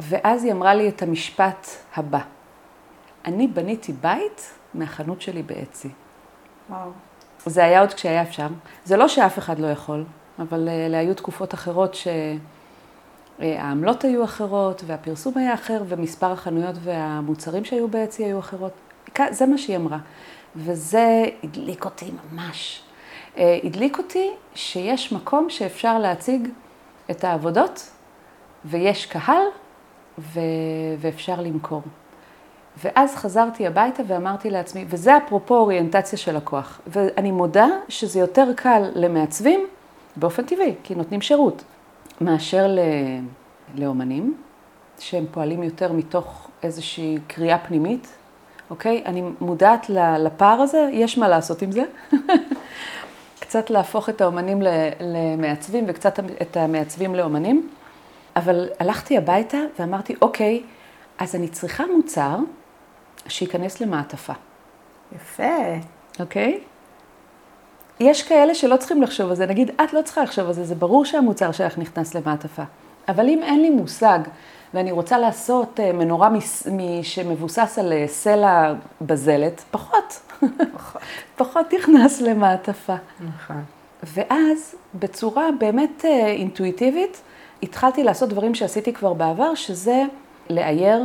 ואז 0.00 0.44
היא 0.44 0.52
אמרה 0.52 0.74
לי 0.74 0.88
את 0.88 1.02
המשפט 1.02 1.66
הבא: 1.96 2.20
אני 3.24 3.46
בניתי 3.46 3.92
בית 3.92 4.50
מהחנות 4.74 5.20
שלי 5.22 5.42
באצי. 5.42 5.88
וואו. 6.70 6.90
זה 7.46 7.64
היה 7.64 7.80
עוד 7.80 7.92
כשהיה 7.92 8.22
אפשר. 8.22 8.46
זה 8.84 8.96
לא 8.96 9.08
שאף 9.08 9.38
אחד 9.38 9.58
לא 9.58 9.66
יכול, 9.66 10.04
אבל 10.38 10.68
אלה 10.68 10.98
היו 10.98 11.14
תקופות 11.14 11.54
אחרות 11.54 11.94
שהעמלות 13.40 14.04
היו 14.04 14.24
אחרות, 14.24 14.82
והפרסום 14.86 15.38
היה 15.38 15.54
אחר, 15.54 15.82
ומספר 15.88 16.32
החנויות 16.32 16.74
והמוצרים 16.82 17.64
שהיו 17.64 17.88
באצי 17.88 18.24
היו 18.24 18.38
אחרות. 18.38 18.72
זה 19.30 19.46
מה 19.46 19.58
שהיא 19.58 19.76
אמרה. 19.76 19.98
וזה 20.56 21.24
הדליק 21.44 21.84
אותי 21.84 22.10
ממש. 22.32 22.82
אה, 23.38 23.58
הדליק 23.64 23.98
אותי 23.98 24.30
שיש 24.54 25.12
מקום 25.12 25.50
שאפשר 25.50 25.98
להציג 25.98 26.48
את 27.10 27.24
העבודות, 27.24 27.90
ויש 28.64 29.06
קהל, 29.06 29.46
ו... 30.18 30.40
ואפשר 30.98 31.40
למכור. 31.40 31.82
ואז 32.82 33.14
חזרתי 33.14 33.66
הביתה 33.66 34.02
ואמרתי 34.06 34.50
לעצמי, 34.50 34.84
וזה 34.88 35.16
אפרופו 35.16 35.56
אוריינטציה 35.56 36.18
של 36.18 36.36
לקוח. 36.36 36.80
ואני 36.86 37.30
מודה 37.30 37.66
שזה 37.88 38.20
יותר 38.20 38.52
קל 38.56 38.82
למעצבים, 38.94 39.66
באופן 40.16 40.44
טבעי, 40.44 40.74
כי 40.82 40.94
נותנים 40.94 41.20
שירות, 41.20 41.64
מאשר 42.20 42.66
ל... 42.66 42.78
לאומנים, 43.74 44.36
שהם 44.98 45.26
פועלים 45.30 45.62
יותר 45.62 45.92
מתוך 45.92 46.48
איזושהי 46.62 47.18
קריאה 47.26 47.58
פנימית, 47.58 48.08
אוקיי? 48.70 49.02
אני 49.06 49.22
מודעת 49.40 49.90
לפער 50.18 50.60
הזה, 50.60 50.88
יש 50.92 51.18
מה 51.18 51.28
לעשות 51.28 51.62
עם 51.62 51.72
זה. 51.72 51.82
קצת 53.40 53.70
להפוך 53.70 54.08
את 54.08 54.20
האומנים 54.20 54.62
למעצבים 55.00 55.84
וקצת 55.88 56.18
את 56.42 56.56
המעצבים 56.56 57.14
לאומנים. 57.14 57.68
אבל 58.36 58.68
הלכתי 58.80 59.18
הביתה 59.18 59.58
ואמרתי, 59.78 60.14
אוקיי, 60.22 60.62
אז 61.18 61.34
אני 61.34 61.48
צריכה 61.48 61.84
מוצר 61.96 62.36
שייכנס 63.28 63.80
למעטפה, 63.80 64.32
יפה. 65.16 65.78
אוקיי? 66.20 66.60
יש 68.00 68.22
כאלה 68.22 68.54
שלא 68.54 68.76
צריכים 68.76 69.02
לחשוב 69.02 69.30
על 69.30 69.36
זה, 69.36 69.46
נגיד, 69.46 69.70
את 69.84 69.92
לא 69.92 70.02
צריכה 70.02 70.22
לחשוב 70.22 70.46
על 70.46 70.52
זה, 70.52 70.64
זה 70.64 70.74
ברור 70.74 71.04
שהמוצר 71.04 71.52
שלך 71.52 71.78
נכנס 71.78 72.14
למעטפה. 72.14 72.62
אבל 73.08 73.28
אם 73.28 73.42
אין 73.42 73.62
לי 73.62 73.70
מושג 73.70 74.18
ואני 74.74 74.92
רוצה 74.92 75.18
לעשות 75.18 75.80
אה, 75.80 75.92
מנורה 75.92 76.28
מס- 76.28 76.66
שמבוסס 77.02 77.78
על 77.78 77.92
אה, 77.92 78.04
סלע 78.08 78.72
בזלת, 79.00 79.62
פחות. 79.70 80.20
פחות. 80.74 81.02
פחות 81.36 81.74
נכנס 81.74 82.20
למעטפה. 82.20 82.94
נכון. 83.20 83.62
ואז, 84.14 84.74
בצורה 84.94 85.48
באמת 85.58 86.04
אה, 86.04 86.26
אינטואיטיבית, 86.26 87.20
התחלתי 87.62 88.04
לעשות 88.04 88.28
דברים 88.28 88.54
שעשיתי 88.54 88.92
כבר 88.92 89.12
בעבר, 89.12 89.54
שזה 89.54 90.02
לאייר. 90.50 91.02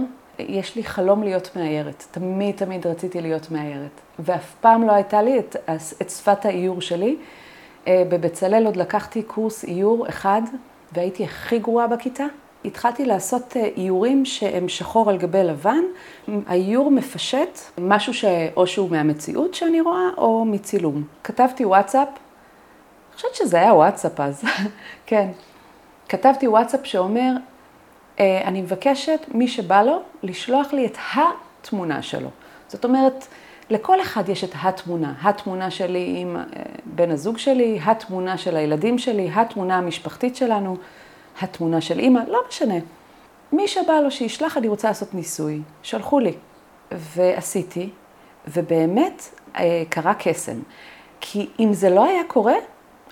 יש 0.48 0.76
לי 0.76 0.84
חלום 0.84 1.24
להיות 1.24 1.56
מאיירת. 1.56 2.06
תמיד 2.12 2.56
תמיד 2.56 2.88
רציתי 2.88 3.22
להיות 3.22 3.52
מאיירת. 3.52 4.02
ואף 4.20 4.56
פעם 4.62 4.88
לא 4.88 4.92
הייתה 4.92 5.22
לי 5.22 5.40
את, 5.40 5.56
את 6.02 6.10
שפת 6.10 6.46
האיור 6.46 6.82
שלי. 6.82 7.18
אה, 7.88 8.04
בבצלאל 8.10 8.66
עוד 8.66 8.76
לקחתי 8.76 9.24
קורס 9.24 9.66
איור 9.66 10.10
אחד, 10.10 10.42
והייתי 10.92 11.24
הכי 11.24 11.60
גרועה 11.60 11.88
בכיתה. 11.88 12.26
התחלתי 12.66 13.06
לעשות 13.06 13.58
אה, 13.58 13.70
איורים 13.78 14.26
שהם 14.26 14.70
שחור 14.70 15.10
על 15.10 15.18
גבי 15.18 15.44
לבן. 15.44 15.84
האיור 16.48 16.92
מפשט 16.92 17.60
משהו 17.78 18.14
שאו 18.14 18.68
שהוא 18.68 18.90
מהמציאות 18.90 19.54
שאני 19.54 19.82
רואה, 19.82 20.10
או 20.18 20.46
מצילום. 20.46 21.04
כתבתי 21.24 21.66
וואטסאפ, 21.66 22.08
אני 22.08 23.16
חושבת 23.16 23.36
שזה 23.36 23.58
היה 23.58 23.74
וואטסאפ 23.74 24.20
אז, 24.20 24.44
כן. 25.08 25.28
כתבתי 26.10 26.48
וואטסאפ 26.48 26.80
שאומר, 26.84 27.32
אני 28.20 28.62
מבקשת, 28.62 29.26
מי 29.28 29.48
שבא 29.48 29.82
לו, 29.82 30.02
לשלוח 30.24 30.74
לי 30.74 30.86
את 30.86 30.98
התמונה 31.16 32.02
שלו. 32.02 32.30
זאת 32.68 32.86
אומרת, 32.86 33.28
לכל 33.70 34.02
אחד 34.02 34.30
יש 34.30 34.44
את 34.44 34.52
התמונה. 34.62 35.14
התמונה 35.22 35.72
שלי 35.72 36.14
עם 36.18 36.36
אה, 36.36 36.44
בן 36.86 37.12
הזוג 37.12 37.38
שלי, 37.38 37.80
התמונה 37.86 38.38
של 38.38 38.56
הילדים 38.56 38.98
שלי, 38.98 39.30
התמונה 39.34 39.78
המשפחתית 39.78 40.36
שלנו, 40.36 40.78
התמונה 41.42 41.82
של 41.82 42.00
אימא, 42.00 42.20
לא 42.28 42.40
משנה. 42.48 42.76
מי 43.52 43.68
שבא 43.68 43.94
לו 43.94 44.12
שישלח, 44.12 44.58
אני 44.58 44.68
רוצה 44.68 44.88
לעשות 44.88 45.14
ניסוי. 45.14 45.62
שלחו 45.84 46.20
לי. 46.20 46.34
ועשיתי, 46.92 47.90
ובאמת 48.48 49.24
אה, 49.56 49.84
קרה 49.90 50.14
קסם. 50.14 50.60
כי 51.22 51.50
אם 51.60 51.74
זה 51.74 51.90
לא 51.90 52.06
היה 52.06 52.22
קורה, 52.28 52.56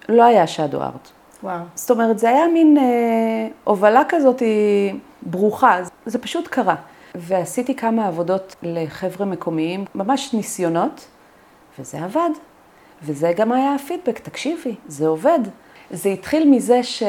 לא 0.10 0.24
היה 0.24 0.48
שדו 0.48 0.82
ארט. 0.82 1.12
וואו. 1.44 1.60
זאת 1.75 1.91
אומרת, 1.91 2.20
זה 2.20 2.29
היה 2.29 2.48
מין 2.48 2.77
אה, 2.77 3.48
הובלה 3.63 4.01
כזאת 4.10 4.41
ברוכה, 5.22 5.79
זה 6.06 6.20
פשוט 6.20 6.48
קרה. 6.48 6.75
ועשיתי 7.15 7.75
כמה 7.75 8.08
עבודות 8.08 8.56
לחבר'ה 8.63 9.25
מקומיים, 9.25 9.86
ממש 9.96 10.34
ניסיונות, 10.34 11.08
וזה 11.79 12.03
עבד. 12.03 12.29
וזה 13.03 13.34
גם 13.36 13.51
היה 13.51 13.75
הפידבק, 13.75 14.20
תקשיבי, 14.20 14.75
זה 14.88 15.08
עובד. 15.08 15.39
זה 15.91 16.10
התחיל 16.10 16.50
מזה 16.50 16.84
ש... 16.84 17.03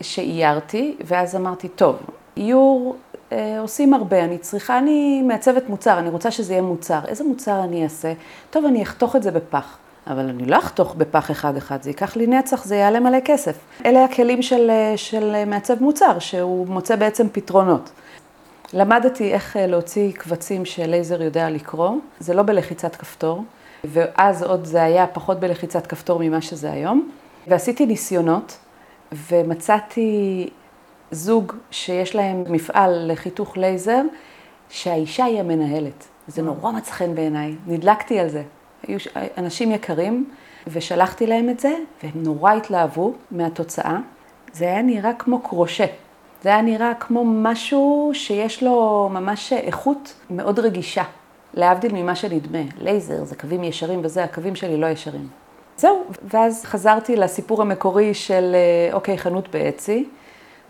שאיירתי, 0.00 0.96
ואז 1.04 1.36
אמרתי, 1.36 1.68
טוב, 1.68 1.96
איור 2.36 2.96
אה, 3.32 3.60
עושים 3.60 3.94
הרבה, 3.94 4.24
אני 4.24 4.38
צריכה, 4.38 4.78
אני 4.78 5.22
מעצבת 5.22 5.68
מוצר, 5.68 5.98
אני 5.98 6.08
רוצה 6.08 6.30
שזה 6.30 6.52
יהיה 6.52 6.62
מוצר. 6.62 7.00
איזה 7.08 7.24
מוצר 7.24 7.64
אני 7.64 7.84
אעשה? 7.84 8.12
טוב, 8.50 8.64
אני 8.64 8.82
אחתוך 8.82 9.16
את 9.16 9.22
זה 9.22 9.30
בפח. 9.30 9.78
אבל 10.06 10.28
אני 10.28 10.46
לא 10.46 10.58
אחתוך 10.58 10.94
בפח 10.94 11.30
אחד-אחד, 11.30 11.82
זה 11.82 11.90
ייקח 11.90 12.16
לי 12.16 12.26
נצח, 12.26 12.64
זה 12.64 12.76
יעלה 12.76 13.00
מלא 13.00 13.18
כסף. 13.24 13.56
אלה 13.84 14.04
הכלים 14.04 14.42
של, 14.42 14.70
של 14.96 15.44
מעצב 15.46 15.82
מוצר, 15.82 16.18
שהוא 16.18 16.66
מוצא 16.66 16.96
בעצם 16.96 17.26
פתרונות. 17.32 17.90
למדתי 18.72 19.32
איך 19.32 19.56
אה, 19.56 19.66
להוציא 19.66 20.12
קבצים 20.12 20.64
שלייזר 20.64 21.22
יודע 21.22 21.50
לקרוא, 21.50 21.90
זה 22.20 22.34
לא 22.34 22.42
בלחיצת 22.42 22.96
כפתור, 22.96 23.44
ואז 23.84 24.42
עוד 24.42 24.64
זה 24.64 24.82
היה 24.82 25.06
פחות 25.06 25.40
בלחיצת 25.40 25.86
כפתור 25.86 26.20
ממה 26.20 26.40
שזה 26.40 26.72
היום. 26.72 27.10
ועשיתי 27.46 27.86
ניסיונות, 27.86 28.58
ומצאתי 29.30 30.48
זוג 31.10 31.52
שיש 31.70 32.14
להם 32.14 32.44
מפעל 32.48 33.12
לחיתוך 33.12 33.56
לייזר, 33.56 34.02
שהאישה 34.70 35.24
היא 35.24 35.40
המנהלת. 35.40 36.04
זה 36.28 36.42
נורא 36.42 36.72
מצא 36.72 36.92
חן 36.92 37.14
בעיניי, 37.14 37.54
נדלקתי 37.66 38.18
על 38.18 38.28
זה. 38.28 38.42
היו 38.88 38.98
אנשים 39.38 39.72
יקרים, 39.72 40.30
ושלחתי 40.66 41.26
להם 41.26 41.48
את 41.48 41.60
זה, 41.60 41.74
והם 42.02 42.12
נורא 42.14 42.52
התלהבו 42.52 43.12
מהתוצאה. 43.30 43.98
זה 44.52 44.64
היה 44.64 44.82
נראה 44.82 45.12
כמו 45.18 45.40
קרושה. 45.40 45.86
זה 46.42 46.48
היה 46.48 46.62
נראה 46.62 46.92
כמו 47.00 47.24
משהו 47.24 48.10
שיש 48.14 48.62
לו 48.62 49.08
ממש 49.12 49.52
איכות 49.52 50.14
מאוד 50.30 50.58
רגישה, 50.58 51.02
להבדיל 51.54 51.92
ממה 51.92 52.14
שנדמה. 52.14 52.58
לייזר 52.78 53.24
זה 53.24 53.36
קווים 53.36 53.64
ישרים 53.64 54.00
וזה, 54.04 54.24
הקווים 54.24 54.56
שלי 54.56 54.76
לא 54.76 54.86
ישרים. 54.86 55.28
זהו, 55.76 56.04
ואז 56.22 56.64
חזרתי 56.64 57.16
לסיפור 57.16 57.62
המקורי 57.62 58.14
של, 58.14 58.54
אה, 58.54 58.94
אוקיי, 58.94 59.18
חנות 59.18 59.48
באצי, 59.48 60.08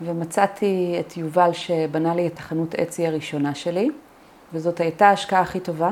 ומצאתי 0.01 0.97
את 0.99 1.17
יובל 1.17 1.53
שבנה 1.53 2.15
לי 2.15 2.27
את 2.27 2.39
החנות 2.39 2.75
אצי 2.75 3.07
הראשונה 3.07 3.55
שלי, 3.55 3.89
וזאת 4.53 4.79
הייתה 4.79 5.07
ההשקעה 5.07 5.41
הכי 5.41 5.59
טובה, 5.59 5.89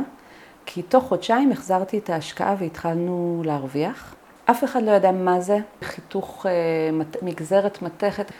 כי 0.65 0.81
תוך 0.81 1.03
חודשיים 1.03 1.51
החזרתי 1.51 1.97
את 1.97 2.09
ההשקעה 2.09 2.55
והתחלנו 2.59 3.41
להרוויח. 3.45 4.15
אף 4.45 4.63
אחד 4.63 4.83
לא 4.83 4.91
ידע 4.91 5.11
מה 5.11 5.39
זה, 5.39 5.57
חיתוך 5.83 6.45
אה, 6.45 6.51
מגזרת 7.21 7.81
מתכת. 7.81 8.31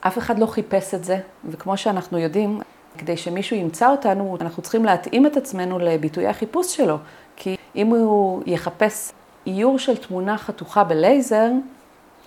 אף 0.00 0.18
אחד 0.18 0.38
לא 0.38 0.46
חיפש 0.46 0.94
את 0.94 1.04
זה, 1.04 1.18
וכמו 1.44 1.76
שאנחנו 1.76 2.18
יודעים, 2.18 2.60
כדי 2.98 3.16
שמישהו 3.16 3.56
ימצא 3.56 3.90
אותנו, 3.90 4.36
אנחנו 4.40 4.62
צריכים 4.62 4.84
להתאים 4.84 5.26
את 5.26 5.36
עצמנו 5.36 5.78
לביטויי 5.78 6.26
החיפוש 6.26 6.76
שלו. 6.76 6.98
כי 7.36 7.56
אם 7.76 7.86
הוא 7.86 8.42
יחפש 8.46 9.12
איור 9.46 9.78
של 9.78 9.96
תמונה 9.96 10.38
חתוכה 10.38 10.84
בלייזר, 10.84 11.50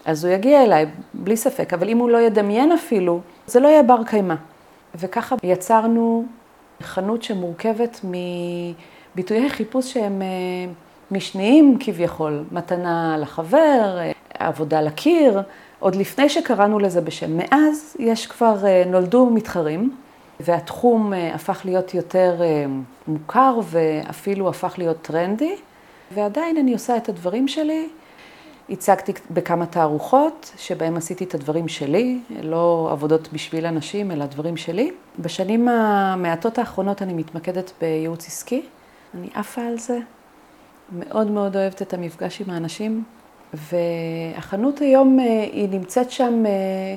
אז 0.06 0.26
הוא 0.26 0.34
יגיע 0.34 0.64
אליי, 0.64 0.86
בלי 1.14 1.38
ספק. 1.38 1.74
אבל 1.74 1.90
אם 1.90 1.98
הוא 1.98 2.10
לא 2.10 2.18
ידמיין 2.18 2.72
אפילו, 2.72 3.20
זה 3.48 3.60
לא 3.60 3.68
יהיה 3.68 3.84
בר 3.84 4.04
קיימא. 4.04 4.36
וככה 4.96 5.36
יצרנו 5.44 6.26
חנות 6.82 7.24
שמורכבת 7.24 8.00
מביטויי 9.18 9.50
חיפוש 9.50 9.94
שהם 9.94 10.22
אה, 10.22 10.28
משניים 11.12 11.78
כביכול. 11.80 12.44
מתנה 12.52 13.18
לחבר, 13.20 13.98
אה, 14.00 14.12
עבודה 14.34 14.82
לקיר, 14.82 15.42
עוד 15.80 15.96
לפני 15.96 16.30
שקראנו 16.30 16.80
לזה 16.80 17.02
בשם. 17.02 17.38
מאז 17.38 17.96
יש 18.00 18.28
כבר, 18.28 18.66
אה, 18.66 18.84
נולדו 18.86 19.26
מתחרים, 19.26 19.96
והתחום 20.40 21.14
הפך 21.34 21.62
להיות 21.66 21.94
יותר 21.94 22.42
מוכר 23.08 23.60
ואפילו 23.64 24.50
הפך 24.50 24.74
להיות 24.78 25.02
טרנדי, 25.02 25.56
ועדיין 26.12 26.58
אני 26.58 26.74
עושה 26.74 26.98
את 26.98 27.10
הדברים 27.10 27.48
שלי. 27.48 27.88
הצגתי 28.70 29.14
בכמה 29.32 29.66
תערוכות, 29.66 30.52
שבהם 30.58 30.98
עשיתי 30.98 31.24
את 31.24 31.36
הדברים 31.36 31.68
שלי, 31.68 32.20
לא 32.42 32.90
עבודות 32.92 33.30
בשביל 33.34 33.66
אנשים, 33.66 34.12
אלא 34.12 34.26
דברים 34.26 34.58
שלי. 34.58 34.92
בשנים 35.20 35.68
המעטות 35.68 36.58
האחרונות 36.58 37.02
אני 37.02 37.14
מתמקדת 37.14 37.72
בייעוץ 37.82 38.28
עסקי, 38.28 38.64
אני 39.16 39.28
עפה 39.34 39.62
על 39.62 39.78
זה, 39.78 40.00
מאוד 40.92 41.32
מאוד 41.32 41.56
אוהבת 41.56 41.82
את 41.82 41.94
המפגש 41.94 42.42
עם 42.42 42.50
האנשים, 42.50 43.04
והחנות 43.54 44.80
היום 44.80 45.20
אה, 45.20 45.26
היא 45.52 45.70
נמצאת 45.70 46.12
שם 46.12 46.43
אה, 46.46 46.96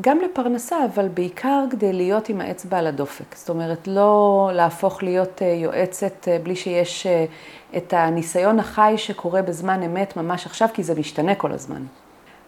גם 0.00 0.18
לפרנסה, 0.20 0.76
אבל 0.84 1.08
בעיקר 1.08 1.64
כדי 1.70 1.92
להיות 1.92 2.28
עם 2.28 2.40
האצבע 2.40 2.78
על 2.78 2.86
הדופק. 2.86 3.36
זאת 3.36 3.48
אומרת, 3.48 3.88
לא 3.88 4.50
להפוך 4.54 5.02
להיות 5.02 5.42
אה, 5.42 5.46
יועצת 5.46 6.28
בלי 6.42 6.56
שיש 6.56 7.06
את 7.76 7.92
הניסיון 7.92 8.60
החי 8.60 8.94
שקורה 8.96 9.42
בזמן 9.42 9.82
אמת 9.82 10.16
ממש 10.16 10.46
עכשיו, 10.46 10.68
כי 10.74 10.82
זה 10.82 10.94
משתנה 10.94 11.34
כל 11.34 11.52
הזמן. 11.52 11.82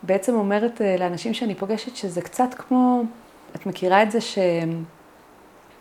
בעצם 0.03 0.35
אומרת 0.35 0.81
לאנשים 0.99 1.35
שאני 1.35 1.55
פוגשת 1.55 1.97
שזה 1.97 2.21
קצת 2.21 2.55
כמו, 2.59 3.03
את 3.57 3.67
מכירה 3.67 4.03
את 4.03 4.11
זה 4.11 4.19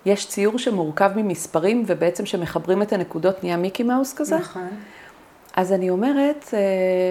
שיש 0.10 0.28
ציור 0.28 0.60
שמורכב 0.60 1.12
ממספרים 1.16 1.84
ובעצם 1.88 2.26
שמחברים 2.26 2.82
את 2.82 2.94
הנקודות 2.94 3.44
נהיה 3.44 3.58
מיקי 3.58 3.84
מאוס 3.84 4.14
כזה? 4.14 4.38
נכון. 4.38 4.68
אז 5.56 5.74
אני 5.74 5.90
אומרת 5.90 6.46
אה, 6.54 6.60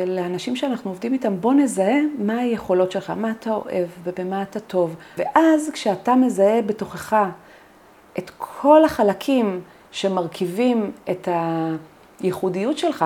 לאנשים 0.06 0.56
שאנחנו 0.56 0.90
עובדים 0.90 1.12
איתם, 1.12 1.40
בוא 1.40 1.54
נזהה 1.54 1.96
מה 2.18 2.38
היכולות 2.38 2.92
שלך, 2.92 3.10
מה 3.16 3.30
אתה 3.30 3.50
אוהב 3.50 3.88
ובמה 4.04 4.42
אתה 4.42 4.60
טוב. 4.60 4.96
ואז 5.18 5.70
כשאתה 5.72 6.14
מזהה 6.14 6.62
בתוכך 6.62 7.16
את 8.18 8.30
כל 8.38 8.84
החלקים 8.84 9.60
שמרכיבים 9.90 10.92
את 11.10 11.28
הייחודיות 12.20 12.78
שלך, 12.78 13.04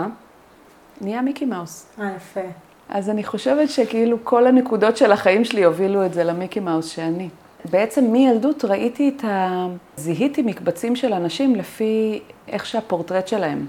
נהיה 1.00 1.22
מיקי 1.22 1.44
מאוס. 1.44 1.86
אה, 2.00 2.12
יפה. 2.16 2.40
אז 2.88 3.10
אני 3.10 3.24
חושבת 3.24 3.70
שכאילו 3.70 4.16
כל 4.24 4.46
הנקודות 4.46 4.96
של 4.96 5.12
החיים 5.12 5.44
שלי 5.44 5.64
הובילו 5.64 6.06
את 6.06 6.14
זה 6.14 6.24
למיקי 6.24 6.60
מאוס 6.60 6.88
שאני. 6.88 7.28
בעצם 7.70 8.04
מילדות 8.04 8.64
ראיתי 8.64 9.12
את 9.16 9.24
ה... 9.24 9.66
זיהיתי 9.96 10.42
מקבצים 10.42 10.96
של 10.96 11.12
אנשים 11.12 11.54
לפי 11.54 12.22
איך 12.48 12.66
שהפורטרט 12.66 13.28
שלהם. 13.28 13.66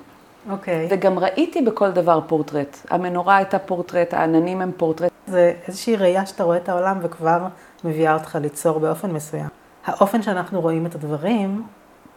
אוקיי. 0.49 0.87
Okay. 0.87 0.93
וגם 0.93 1.19
ראיתי 1.19 1.61
בכל 1.61 1.91
דבר 1.91 2.19
פורטרט. 2.27 2.77
המנורה 2.89 3.37
הייתה 3.37 3.59
פורטרט, 3.59 4.13
העננים 4.13 4.61
הם 4.61 4.71
פורטרט. 4.77 5.11
זה 5.27 5.53
איזושהי 5.67 5.95
ראייה 5.95 6.25
שאתה 6.25 6.43
רואה 6.43 6.57
את 6.57 6.69
העולם 6.69 6.97
וכבר 7.01 7.47
מביאה 7.83 8.13
אותך 8.13 8.37
ליצור 8.41 8.79
באופן 8.79 9.11
מסוים. 9.11 9.47
האופן 9.85 10.21
שאנחנו 10.21 10.61
רואים 10.61 10.85
את 10.85 10.95
הדברים 10.95 11.63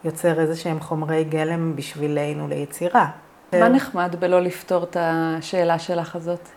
יוצר 0.05 0.41
איזה 0.41 0.57
שהם 0.57 0.81
חומרי 0.81 1.25
גלם 1.25 1.77
בשבילנו 1.77 2.49
ליצירה. 2.49 3.07
מה 3.53 3.69
נחמד 3.69 4.17
בלא 4.21 4.41
לפתור 4.41 4.85
את 4.85 4.97
השאלה 5.01 5.79
שלך 5.79 6.17
הזאת? 6.17 6.49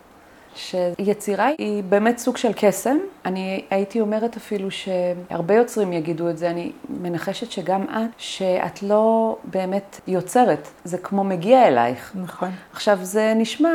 שיצירה 0.56 1.50
היא 1.58 1.84
באמת 1.84 2.18
סוג 2.18 2.38
של 2.38 2.52
קסם. 2.56 2.98
אני 3.26 3.64
הייתי 3.70 4.02
אומרת 4.02 4.38
אפילו 4.38 4.68
שהרבה 4.72 5.54
יוצרים 5.54 5.94
יגידו 5.94 6.30
את 6.30 6.38
זה, 6.38 6.50
אני 6.50 6.72
מנחשת 7.02 7.52
שגם 7.52 7.84
את, 7.84 8.10
שאת 8.18 8.84
לא 8.84 9.38
באמת 9.44 10.00
יוצרת, 10.08 10.68
זה 10.84 10.98
כמו 10.98 11.24
מגיע 11.24 11.68
אלייך. 11.68 12.12
נכון. 12.16 12.50
עכשיו, 12.74 12.98
זה 13.02 13.34
נשמע 13.36 13.70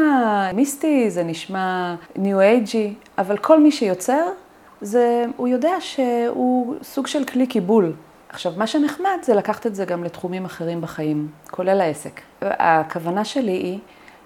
מיסטי, 0.55 1.11
זה 1.11 1.25
נשמע 1.25 1.95
ניו 2.17 2.41
אייג'י, 2.41 2.95
אבל 3.19 3.37
כל 3.37 3.61
מי 3.61 3.73
שיוצר, 3.73 4.23
זה, 4.81 5.25
הוא 5.37 5.49
יודע 5.49 5.81
שהוא 5.81 6.75
סוג 6.83 7.07
של 7.07 7.25
כלי 7.25 7.47
קיבול. 7.47 7.93
עכשיו, 8.29 8.53
מה 8.57 8.67
שנחמד 8.67 9.19
זה 9.23 9.35
לקחת 9.35 9.67
את 9.67 9.75
זה 9.75 9.85
גם 9.85 10.05
לתחומים 10.05 10.45
אחרים 10.45 10.81
בחיים, 10.81 11.29
כולל 11.51 11.81
העסק. 11.81 12.21
הכוונה 12.43 13.25
שלי 13.25 13.53
היא 13.53 13.79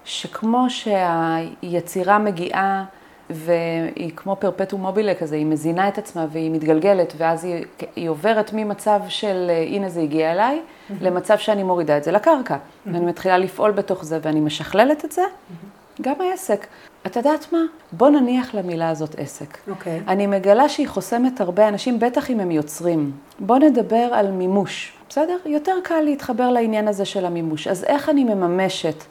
שכמו 0.08 0.66
שהיצירה 0.70 2.18
מגיעה 2.18 2.84
והיא 3.30 4.10
כמו 4.16 4.36
פרפטו 4.36 4.78
מובילה 4.78 5.14
כזה, 5.14 5.36
היא 5.36 5.46
מזינה 5.46 5.88
את 5.88 5.98
עצמה 5.98 6.26
והיא 6.32 6.50
מתגלגלת, 6.50 7.12
ואז 7.16 7.44
היא, 7.44 7.64
היא 7.96 8.08
עוברת 8.08 8.50
ממצב 8.52 9.00
של 9.08 9.50
הנה 9.66 9.88
זה 9.88 10.00
הגיע 10.00 10.32
אליי, 10.32 10.58
mm-hmm. 10.58 10.92
למצב 11.00 11.38
שאני 11.38 11.62
מורידה 11.62 11.96
את 11.96 12.04
זה 12.04 12.12
לקרקע. 12.12 12.54
Mm-hmm. 12.54 12.90
ואני 12.92 13.06
מתחילה 13.06 13.38
לפעול 13.38 13.70
בתוך 13.70 14.04
זה 14.04 14.18
ואני 14.22 14.40
משכללת 14.40 15.04
את 15.04 15.12
זה, 15.12 15.22
mm-hmm. 15.22 16.02
גם 16.02 16.14
העסק. 16.20 16.66
את 17.06 17.16
יודעת 17.16 17.52
מה? 17.52 17.62
בוא 17.92 18.10
נניח 18.10 18.54
למילה 18.54 18.90
הזאת 18.90 19.14
עסק. 19.18 19.58
אוקיי. 19.70 20.00
Okay. 20.06 20.10
אני 20.10 20.26
מגלה 20.26 20.68
שהיא 20.68 20.88
חוסמת 20.88 21.40
הרבה 21.40 21.68
אנשים, 21.68 21.98
בטח 22.00 22.30
אם 22.30 22.40
הם 22.40 22.50
יוצרים. 22.50 23.10
בוא 23.38 23.58
נדבר 23.58 24.08
על 24.12 24.30
מימוש, 24.30 24.92
בסדר? 25.08 25.36
יותר 25.46 25.74
קל 25.84 26.00
להתחבר 26.00 26.50
לעניין 26.50 26.88
הזה 26.88 27.04
של 27.04 27.26
המימוש. 27.26 27.66
אז 27.66 27.84
איך 27.84 28.08
אני 28.08 28.24
מממשת? 28.24 29.04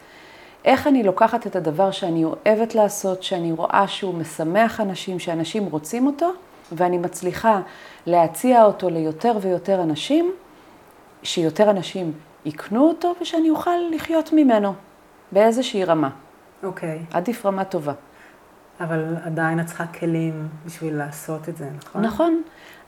איך 0.68 0.88
אני 0.88 1.04
לוקחת 1.04 1.48
את 1.48 1.56
הדבר 1.56 1.92
שאני 1.92 2.24
אוהבת 2.24 2.76
לעשות, 2.76 3.24
שאני 3.24 3.52
רואה 3.52 3.88
שהוא 3.88 4.14
משמח 4.14 4.82
אנשים, 4.82 5.20
שאנשים 5.20 5.66
רוצים 5.66 6.08
אותו, 6.08 6.32
ואני 6.72 6.98
מצליחה 6.98 7.62
להציע 8.06 8.64
אותו 8.64 8.90
ליותר 8.90 9.38
ויותר 9.42 9.84
אנשים, 9.84 10.32
שיותר 11.24 11.70
אנשים 11.70 12.12
יקנו 12.46 12.88
אותו 12.88 13.14
ושאני 13.22 13.50
אוכל 13.50 13.72
לחיות 13.92 14.34
ממנו 14.34 14.74
באיזושהי 15.32 15.84
רמה. 15.84 16.10
אוקיי. 16.64 17.00
Okay. 17.00 17.18
עדיף 17.18 17.46
רמה 17.46 17.64
טובה. 17.64 17.94
אבל 18.80 19.16
עדיין 19.24 19.60
את 19.60 19.66
צריכה 19.66 19.88
כלים 19.88 20.48
בשביל 20.66 20.98
לעשות 20.98 21.50
את 21.50 21.58
זה, 21.58 21.70
נכון? 21.78 22.02
נכון. 22.02 22.42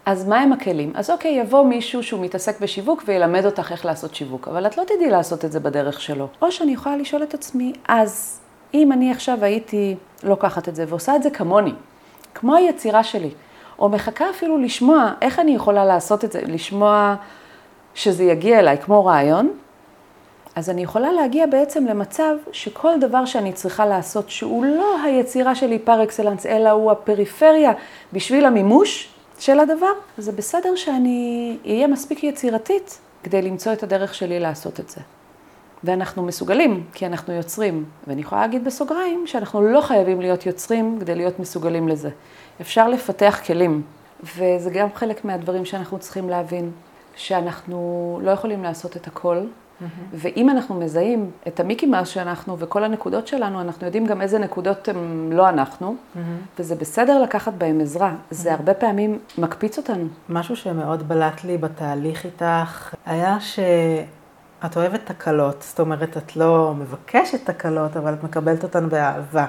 אז 0.10 0.28
מה 0.28 0.40
הם 0.40 0.54
הכלים? 0.54 0.92
אז 0.96 1.10
אוקיי, 1.10 1.32
יבוא 1.32 1.66
מישהו 1.66 2.04
שהוא 2.04 2.22
מתעסק 2.22 2.62
בשיווק 2.62 3.04
וילמד 3.06 3.46
אותך 3.46 3.72
איך 3.72 3.86
לעשות 3.86 4.16
שיווק, 4.16 4.48
אבל 4.48 4.68
את 4.68 4.78
לא 4.78 4.84
תדעי 4.84 5.10
לעשות 5.10 5.46
את 5.46 5.52
זה 5.52 5.60
בדרך 5.60 6.02
שלו. 6.02 6.28
או 6.42 6.52
שאני 6.52 6.72
יכולה 6.72 6.98
לשאול 6.98 7.24
את 7.24 7.34
עצמי, 7.34 7.74
אז 7.88 8.40
אם 8.74 8.92
אני 8.92 9.12
עכשיו 9.12 9.44
הייתי 9.44 9.96
לוקחת 10.24 10.70
את 10.70 10.76
זה 10.76 10.86
ועושה 10.88 11.16
את 11.16 11.24
זה 11.24 11.30
כמוני, 11.30 11.74
כמו 12.34 12.56
היצירה 12.56 13.04
שלי, 13.04 13.30
או 13.80 13.90
מחכה 13.90 14.30
אפילו 14.30 14.58
לשמוע 14.58 15.12
איך 15.22 15.40
אני 15.40 15.52
יכולה 15.52 15.86
לעשות 15.86 16.26
את 16.26 16.32
זה, 16.32 16.42
לשמוע 16.48 17.16
שזה 17.96 18.24
יגיע 18.24 18.60
אליי 18.60 18.78
כמו 18.78 19.06
רעיון, 19.06 19.52
אז 20.56 20.70
אני 20.70 20.84
יכולה 20.84 21.12
להגיע 21.12 21.46
בעצם 21.46 21.86
למצב 21.86 22.36
שכל 22.52 23.00
דבר 23.00 23.26
שאני 23.26 23.54
צריכה 23.54 23.86
לעשות, 23.86 24.30
שהוא 24.30 24.66
לא 24.66 25.04
היצירה 25.04 25.56
שלי 25.56 25.80
פר 25.80 26.04
אקסלנס, 26.04 26.46
אלא 26.46 26.70
הוא 26.70 26.92
הפריפריה 26.92 27.72
בשביל 28.14 28.46
המימוש 28.46 29.19
של 29.40 29.60
הדבר, 29.60 29.92
זה 30.18 30.32
בסדר 30.32 30.76
שאני 30.76 31.58
אהיה 31.66 31.88
מספיק 31.88 32.24
יצירתית 32.24 33.00
כדי 33.24 33.42
למצוא 33.42 33.74
את 33.74 33.84
הדרך 33.84 34.16
שלי 34.16 34.40
לעשות 34.40 34.80
את 34.80 34.90
זה. 34.90 35.02
ואנחנו 35.84 36.24
מסוגלים, 36.24 36.84
כי 36.94 37.06
אנחנו 37.06 37.34
יוצרים. 37.34 37.86
ואני 38.08 38.22
יכולה 38.22 38.42
להגיד 38.42 38.64
בסוגריים 38.64 39.28
שאנחנו 39.28 39.62
לא 39.62 39.82
חייבים 39.82 40.22
להיות 40.22 40.46
יוצרים 40.46 40.98
כדי 41.00 41.16
להיות 41.16 41.40
מסוגלים 41.40 41.88
לזה. 41.88 42.10
אפשר 42.62 42.88
לפתח 42.88 43.40
כלים, 43.48 43.82
וזה 44.24 44.70
גם 44.74 44.88
חלק 44.96 45.26
מהדברים 45.26 45.66
שאנחנו 45.66 46.00
צריכים 46.00 46.30
להבין, 46.30 46.72
שאנחנו 47.16 48.20
לא 48.24 48.32
יכולים 48.32 48.64
לעשות 48.64 48.98
את 48.98 49.08
הכל, 49.08 49.38
ואם 50.14 50.50
אנחנו 50.50 50.76
מזהים 50.76 51.32
את 51.48 51.60
המיקי 51.60 51.86
מאוס 51.86 52.08
שאנחנו 52.10 52.60
וכל 52.60 52.84
הנקודות 52.84 53.28
שלנו, 53.28 53.62
אנחנו 53.62 53.86
יודעים 53.86 54.06
גם 54.06 54.22
איזה 54.22 54.40
נקודות 54.40 54.88
הם 54.88 55.30
לא 55.34 55.50
אנחנו, 55.50 55.96
וזה 56.60 56.76
בסדר 56.76 57.22
לקחת 57.22 57.54
בהם 57.54 57.82
עזרה. 57.82 58.14
זה 58.32 58.54
הרבה 58.54 58.74
פעמים 58.74 59.20
מקפיץ 59.38 59.78
אותנו. 59.78 60.08
משהו 60.30 60.56
שמאוד 60.56 61.08
בלט 61.08 61.44
לי 61.44 61.58
בתהליך 61.58 62.26
איתך, 62.26 62.96
היה 63.06 63.38
שאת 63.40 64.78
אוהבת 64.78 65.06
תקלות, 65.06 65.66
זאת 65.68 65.80
אומרת, 65.80 66.18
את 66.18 66.36
לא 66.36 66.74
מבקשת 66.78 67.46
תקלות, 67.46 67.98
אבל 67.98 68.14
את 68.14 68.24
מקבלת 68.24 68.64
אותן 68.64 68.90
באהבה. 68.90 69.46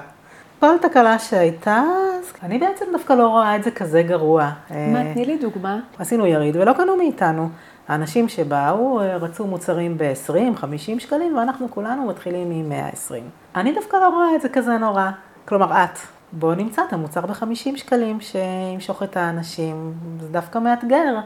כל 0.59 0.77
תקלה 0.81 1.19
שהייתה, 1.19 1.83
אז 2.19 2.33
אני 2.43 2.57
בעצם 2.57 2.85
דווקא 2.91 3.13
לא 3.13 3.27
רואה 3.27 3.55
את 3.55 3.63
זה 3.63 3.71
כזה 3.71 4.03
גרוע. 4.03 4.51
מה, 4.69 5.13
תני 5.13 5.25
לי 5.25 5.37
דוגמה. 5.37 5.79
עשינו 5.99 6.25
יריד 6.25 6.55
ולא 6.55 6.73
קנו 6.73 6.97
מאיתנו. 6.97 7.49
האנשים 7.87 8.29
שבאו 8.29 9.01
רצו 9.21 9.47
מוצרים 9.47 9.97
ב-20, 9.97 10.55
50 10.55 10.99
שקלים, 10.99 11.37
ואנחנו 11.37 11.71
כולנו 11.71 12.07
מתחילים 12.07 12.69
מ-120. 12.69 13.13
אני 13.55 13.73
דווקא 13.73 13.95
לא 13.95 14.09
רואה 14.09 14.35
את 14.35 14.41
זה 14.41 14.49
כזה 14.49 14.77
נורא. 14.77 15.09
כלומר, 15.45 15.83
את, 15.83 15.99
בואו 16.31 16.55
נמצא 16.55 16.81
את 16.87 16.93
המוצר 16.93 17.21
ב-50 17.21 17.77
שקלים 17.77 18.21
שימשוך 18.21 19.03
את 19.03 19.17
האנשים. 19.17 19.93
זה 20.19 20.27
דווקא 20.27 20.59
מאתגר. 20.59 21.19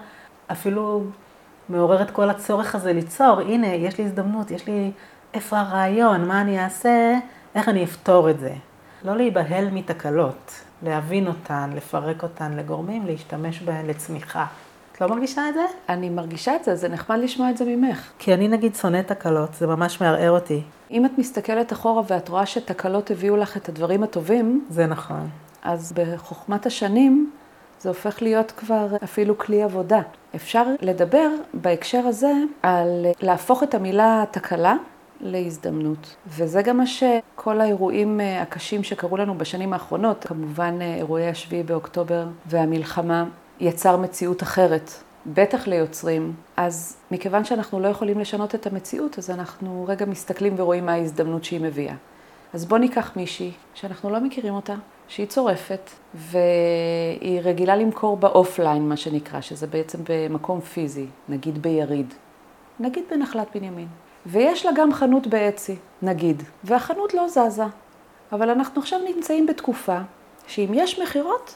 אפילו 0.52 1.04
מעורר 1.70 2.02
את 2.02 2.12
כל 2.12 2.30
הצורך 2.30 2.76
הזה 2.76 2.94
ליצור. 2.94 3.40
הנה, 3.40 3.68
יש 3.68 3.98
לי 3.98 4.04
הזדמנות, 4.04 4.52
יש 4.52 4.68
לי 4.68 4.92
איפה 5.34 5.60
הרעיון, 5.60 6.28
מה 6.28 6.42
אני 6.42 6.64
אעשה, 6.64 7.18
איך 7.56 7.70
אני 7.70 7.84
אפתור 7.84 8.30
את 8.30 8.40
זה. 8.40 8.54
לא 9.04 9.16
להיבהל 9.16 9.70
מתקלות, 9.72 10.62
להבין 10.84 11.28
אותן, 11.28 11.70
לפרק 11.76 12.24
אותן 12.24 12.54
לגורמים, 12.54 13.06
להשתמש 13.06 13.62
בהן 13.62 13.86
לצמיחה. 13.86 14.46
את 14.96 15.02
לא 15.02 15.08
מרגישה 15.08 15.50
את 15.50 15.54
זה? 15.54 15.66
אני 15.90 16.10
מרגישה 16.10 16.56
את 16.56 16.64
זה, 16.64 16.76
זה 16.76 16.90
נחמד 16.90 17.20
לשמוע 17.20 17.50
את 17.50 17.58
זה 17.58 17.66
ממך. 17.66 18.12
כי 18.20 18.34
אני 18.34 18.48
נגיד 18.48 18.76
שונאת 18.76 19.08
תקלות, 19.08 19.54
זה 19.54 19.68
ממש 19.68 20.02
מערער 20.02 20.32
אותי. 20.32 20.62
אם 20.92 21.06
את 21.06 21.12
מסתכלת 21.18 21.74
אחורה 21.74 22.02
ואת 22.08 22.30
רואה 22.30 22.46
שתקלות 22.46 23.12
הביאו 23.12 23.38
לך 23.38 23.58
את 23.58 23.70
הדברים 23.70 24.04
הטובים, 24.04 24.66
זה 24.70 24.86
נכון. 24.86 25.30
אז 25.64 25.94
בחוכמת 25.96 26.66
השנים 26.66 27.32
זה 27.80 27.90
הופך 27.90 28.22
להיות 28.22 28.52
כבר 28.52 28.88
אפילו 29.04 29.38
כלי 29.38 29.64
עבודה. 29.64 30.02
אפשר 30.36 30.64
לדבר 30.82 31.30
בהקשר 31.54 32.02
הזה 32.08 32.34
על 32.64 33.06
להפוך 33.22 33.64
את 33.64 33.76
המילה 33.76 34.24
תקלה 34.32 34.76
להזדמנות. 35.22 36.16
וזה 36.28 36.62
גם 36.62 36.78
מה 36.78 36.88
שכל 36.88 37.62
האירועים 37.62 38.20
הקשים 38.42 38.84
שקרו 38.84 39.18
לנו 39.18 39.38
בשנים 39.38 39.74
האחרונות, 39.74 40.26
כמובן 40.26 40.82
אירועי 40.82 41.30
השביעי 41.30 41.64
באוקטובר 41.64 42.28
והמלחמה, 42.46 43.26
יצר 43.60 43.98
מציאות 43.98 44.44
אחרת, 44.44 44.92
בטח 45.26 45.68
ליוצרים. 45.68 46.34
אז 46.58 46.98
מכיוון 47.12 47.46
שאנחנו 47.46 47.80
לא 47.80 47.88
יכולים 47.88 48.20
לשנות 48.20 48.56
את 48.56 48.68
המציאות, 48.68 49.18
אז 49.18 49.30
אנחנו 49.30 49.86
רגע 49.88 50.06
מסתכלים 50.06 50.54
ורואים 50.58 50.86
מה 50.86 50.94
ההזדמנות 50.94 51.44
שהיא 51.44 51.62
מביאה. 51.62 51.96
אז 52.54 52.66
בואו 52.66 52.82
ניקח 52.82 53.12
מישהי 53.16 53.52
שאנחנו 53.74 54.10
לא 54.10 54.20
מכירים 54.20 54.54
אותה, 54.54 54.76
שהיא 55.08 55.28
צורפת, 55.28 55.90
והיא 56.14 57.42
רגילה 57.44 57.76
למכור 57.76 58.18
ב 58.18 58.26
offline, 58.26 58.90
מה 58.90 58.98
שנקרא, 58.98 59.42
שזה 59.42 59.68
בעצם 59.68 60.00
במקום 60.10 60.62
פיזי, 60.62 61.06
נגיד 61.30 61.62
ביריד, 61.62 62.14
נגיד 62.80 63.04
בנחלת 63.12 63.48
בנימין. 63.56 63.88
ויש 64.26 64.66
לה 64.66 64.72
גם 64.76 64.94
חנות 64.94 65.28
ב 65.28 65.36
Etsy, 65.36 65.76
נגיד, 66.02 66.44
והחנות 66.64 67.14
לא 67.14 67.28
זזה. 67.28 67.64
אבל 68.32 68.50
אנחנו 68.50 68.82
עכשיו 68.82 69.00
נמצאים 69.16 69.46
בתקופה 69.46 69.98
שאם 70.48 70.72
יש 70.74 71.00
מכירות, 71.00 71.56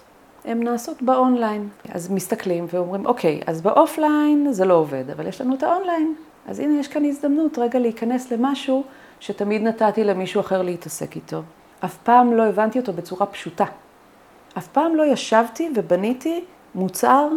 הן 0.50 0.64
נעשות 0.64 1.02
באונליין. 1.02 1.70
אז 1.92 2.12
מסתכלים 2.12 2.66
ואומרים, 2.74 3.06
אוקיי, 3.06 3.42
אז 3.48 3.62
ב 3.62 3.72
offline 3.72 4.48
זה 4.52 4.66
לא 4.66 4.74
עובד, 4.74 5.10
אבל 5.10 5.28
יש 5.28 5.42
לנו 5.42 5.56
את 5.56 5.64
האונליין. 5.64 6.16
אז 6.48 6.60
הנה, 6.60 6.80
יש 6.80 6.88
כאן 6.88 7.06
הזדמנות 7.06 7.58
רגע 7.58 7.80
להיכנס 7.80 8.32
למשהו 8.32 8.84
שתמיד 9.20 9.62
נתתי 9.62 10.04
למישהו 10.04 10.42
אחר 10.42 10.62
להתעסק 10.62 11.16
איתו. 11.16 11.42
אף 11.86 11.98
פעם 11.98 12.34
לא 12.34 12.44
הבנתי 12.44 12.80
אותו 12.80 12.94
בצורה 12.94 13.26
פשוטה. 13.26 13.66
אף 14.58 14.68
פעם 14.68 14.96
לא 14.96 15.04
ישבתי 15.04 15.70
ובניתי 15.76 16.44
מוצר, 16.76 17.28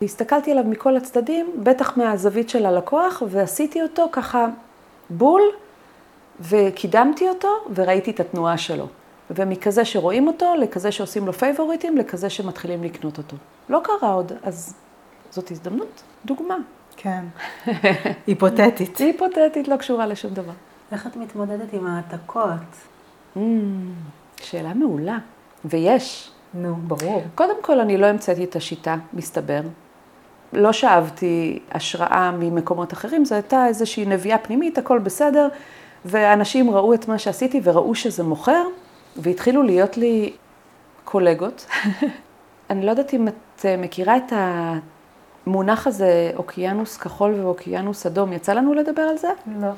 והסתכלתי 0.00 0.50
עליו 0.50 0.64
מכל 0.64 0.96
הצדדים, 0.96 1.50
בטח 1.56 1.96
מהזווית 1.96 2.48
של 2.48 2.66
הלקוח, 2.66 3.22
ועשיתי 3.28 3.82
אותו 3.82 4.08
ככה 4.12 4.46
בול, 5.10 5.42
וקידמתי 6.40 7.28
אותו, 7.28 7.48
וראיתי 7.74 8.10
את 8.10 8.20
התנועה 8.20 8.58
שלו. 8.58 8.86
ומכזה 9.34 9.84
שרואים 9.84 10.26
אותו, 10.26 10.54
לכזה 10.54 10.92
שעושים 10.92 11.26
לו 11.26 11.32
פייבוריטים, 11.32 11.96
לכזה 11.96 12.30
שמתחילים 12.30 12.84
לקנות 12.84 13.18
אותו. 13.18 13.36
לא 13.68 13.80
קרה 13.84 14.12
עוד, 14.12 14.32
אז 14.42 14.74
זאת 15.30 15.50
הזדמנות, 15.50 16.02
דוגמה. 16.24 16.56
כן. 16.96 17.24
היפותטית. 18.26 18.98
היפותטית, 19.06 19.68
לא 19.68 19.76
קשורה 19.76 20.06
לשום 20.06 20.34
דבר. 20.34 20.52
איך 20.92 21.06
את 21.06 21.16
מתמודדת 21.16 21.72
עם 21.72 21.86
העתקות? 21.86 22.50
Mm, 23.36 23.38
שאלה 24.42 24.74
מעולה, 24.74 25.18
ויש. 25.64 26.30
נו, 26.54 26.76
ברור. 26.76 27.22
קודם 27.34 27.62
כל, 27.62 27.80
אני 27.80 27.96
לא 27.96 28.06
המצאתי 28.06 28.44
את 28.44 28.56
השיטה, 28.56 28.96
מסתבר. 29.12 29.60
לא 30.52 30.72
שאבתי 30.72 31.58
השראה 31.72 32.30
ממקומות 32.30 32.92
אחרים, 32.92 33.24
זו 33.24 33.34
הייתה 33.34 33.66
איזושהי 33.66 34.04
נביאה 34.04 34.38
פנימית, 34.38 34.78
הכל 34.78 34.98
בסדר, 34.98 35.48
ואנשים 36.04 36.70
ראו 36.70 36.94
את 36.94 37.08
מה 37.08 37.18
שעשיתי 37.18 37.60
וראו 37.64 37.94
שזה 37.94 38.22
מוכר, 38.22 38.64
והתחילו 39.16 39.62
להיות 39.62 39.96
לי 39.96 40.32
קולגות. 41.04 41.66
אני 42.70 42.86
לא 42.86 42.90
יודעת 42.90 43.14
אם 43.14 43.28
את 43.28 43.66
מכירה 43.78 44.16
את 44.16 44.32
המונח 45.46 45.86
הזה, 45.86 46.30
אוקיינוס 46.36 46.96
כחול 46.96 47.34
ואוקיינוס 47.40 48.06
אדום. 48.06 48.32
יצא 48.32 48.52
לנו 48.52 48.74
לדבר 48.74 49.02
על 49.02 49.18
זה? 49.18 49.28
לא. 49.60 49.70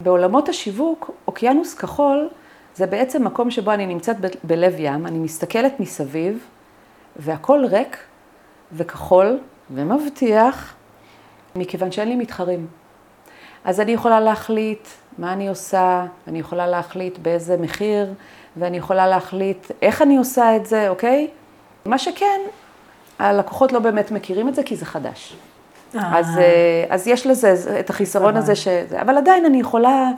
בעולמות 0.00 0.48
השיווק, 0.48 1.10
אוקיינוס 1.26 1.74
כחול 1.74 2.28
זה 2.74 2.86
בעצם 2.86 3.24
מקום 3.24 3.50
שבו 3.50 3.72
אני 3.72 3.86
נמצאת 3.86 4.20
ב- 4.20 4.26
בלב 4.44 4.74
ים, 4.78 5.06
אני 5.06 5.18
מסתכלת 5.18 5.80
מסביב, 5.80 6.46
והכל 7.16 7.64
ריק 7.64 7.96
וכחול 8.72 9.38
ומבטיח, 9.70 10.74
מכיוון 11.56 11.92
שאין 11.92 12.08
לי 12.08 12.16
מתחרים. 12.16 12.66
אז 13.64 13.80
אני 13.80 13.92
יכולה 13.92 14.20
להחליט 14.20 14.88
מה 15.18 15.32
אני 15.32 15.48
עושה, 15.48 16.06
אני 16.26 16.38
יכולה 16.38 16.66
להחליט 16.66 17.18
באיזה 17.18 17.56
מחיר, 17.56 18.14
ואני 18.58 18.76
יכולה 18.76 19.06
להחליט 19.06 19.66
איך 19.82 20.02
אני 20.02 20.16
עושה 20.16 20.56
את 20.56 20.66
זה, 20.66 20.88
אוקיי? 20.88 21.28
מה 21.84 21.98
שכן, 21.98 22.40
הלקוחות 23.18 23.72
לא 23.72 23.78
באמת 23.78 24.10
מכירים 24.10 24.48
את 24.48 24.54
זה 24.54 24.62
כי 24.62 24.76
זה 24.76 24.86
חדש. 24.86 25.36
אז, 25.94 26.26
אז 26.88 27.08
יש 27.08 27.26
לזה 27.26 27.80
את 27.80 27.90
החיסרון 27.90 28.36
הזה, 28.36 28.56
ש... 28.56 28.68
אבל 29.00 29.16
עדיין 29.16 29.44
אני 29.44 29.60
יכולה 29.60 30.10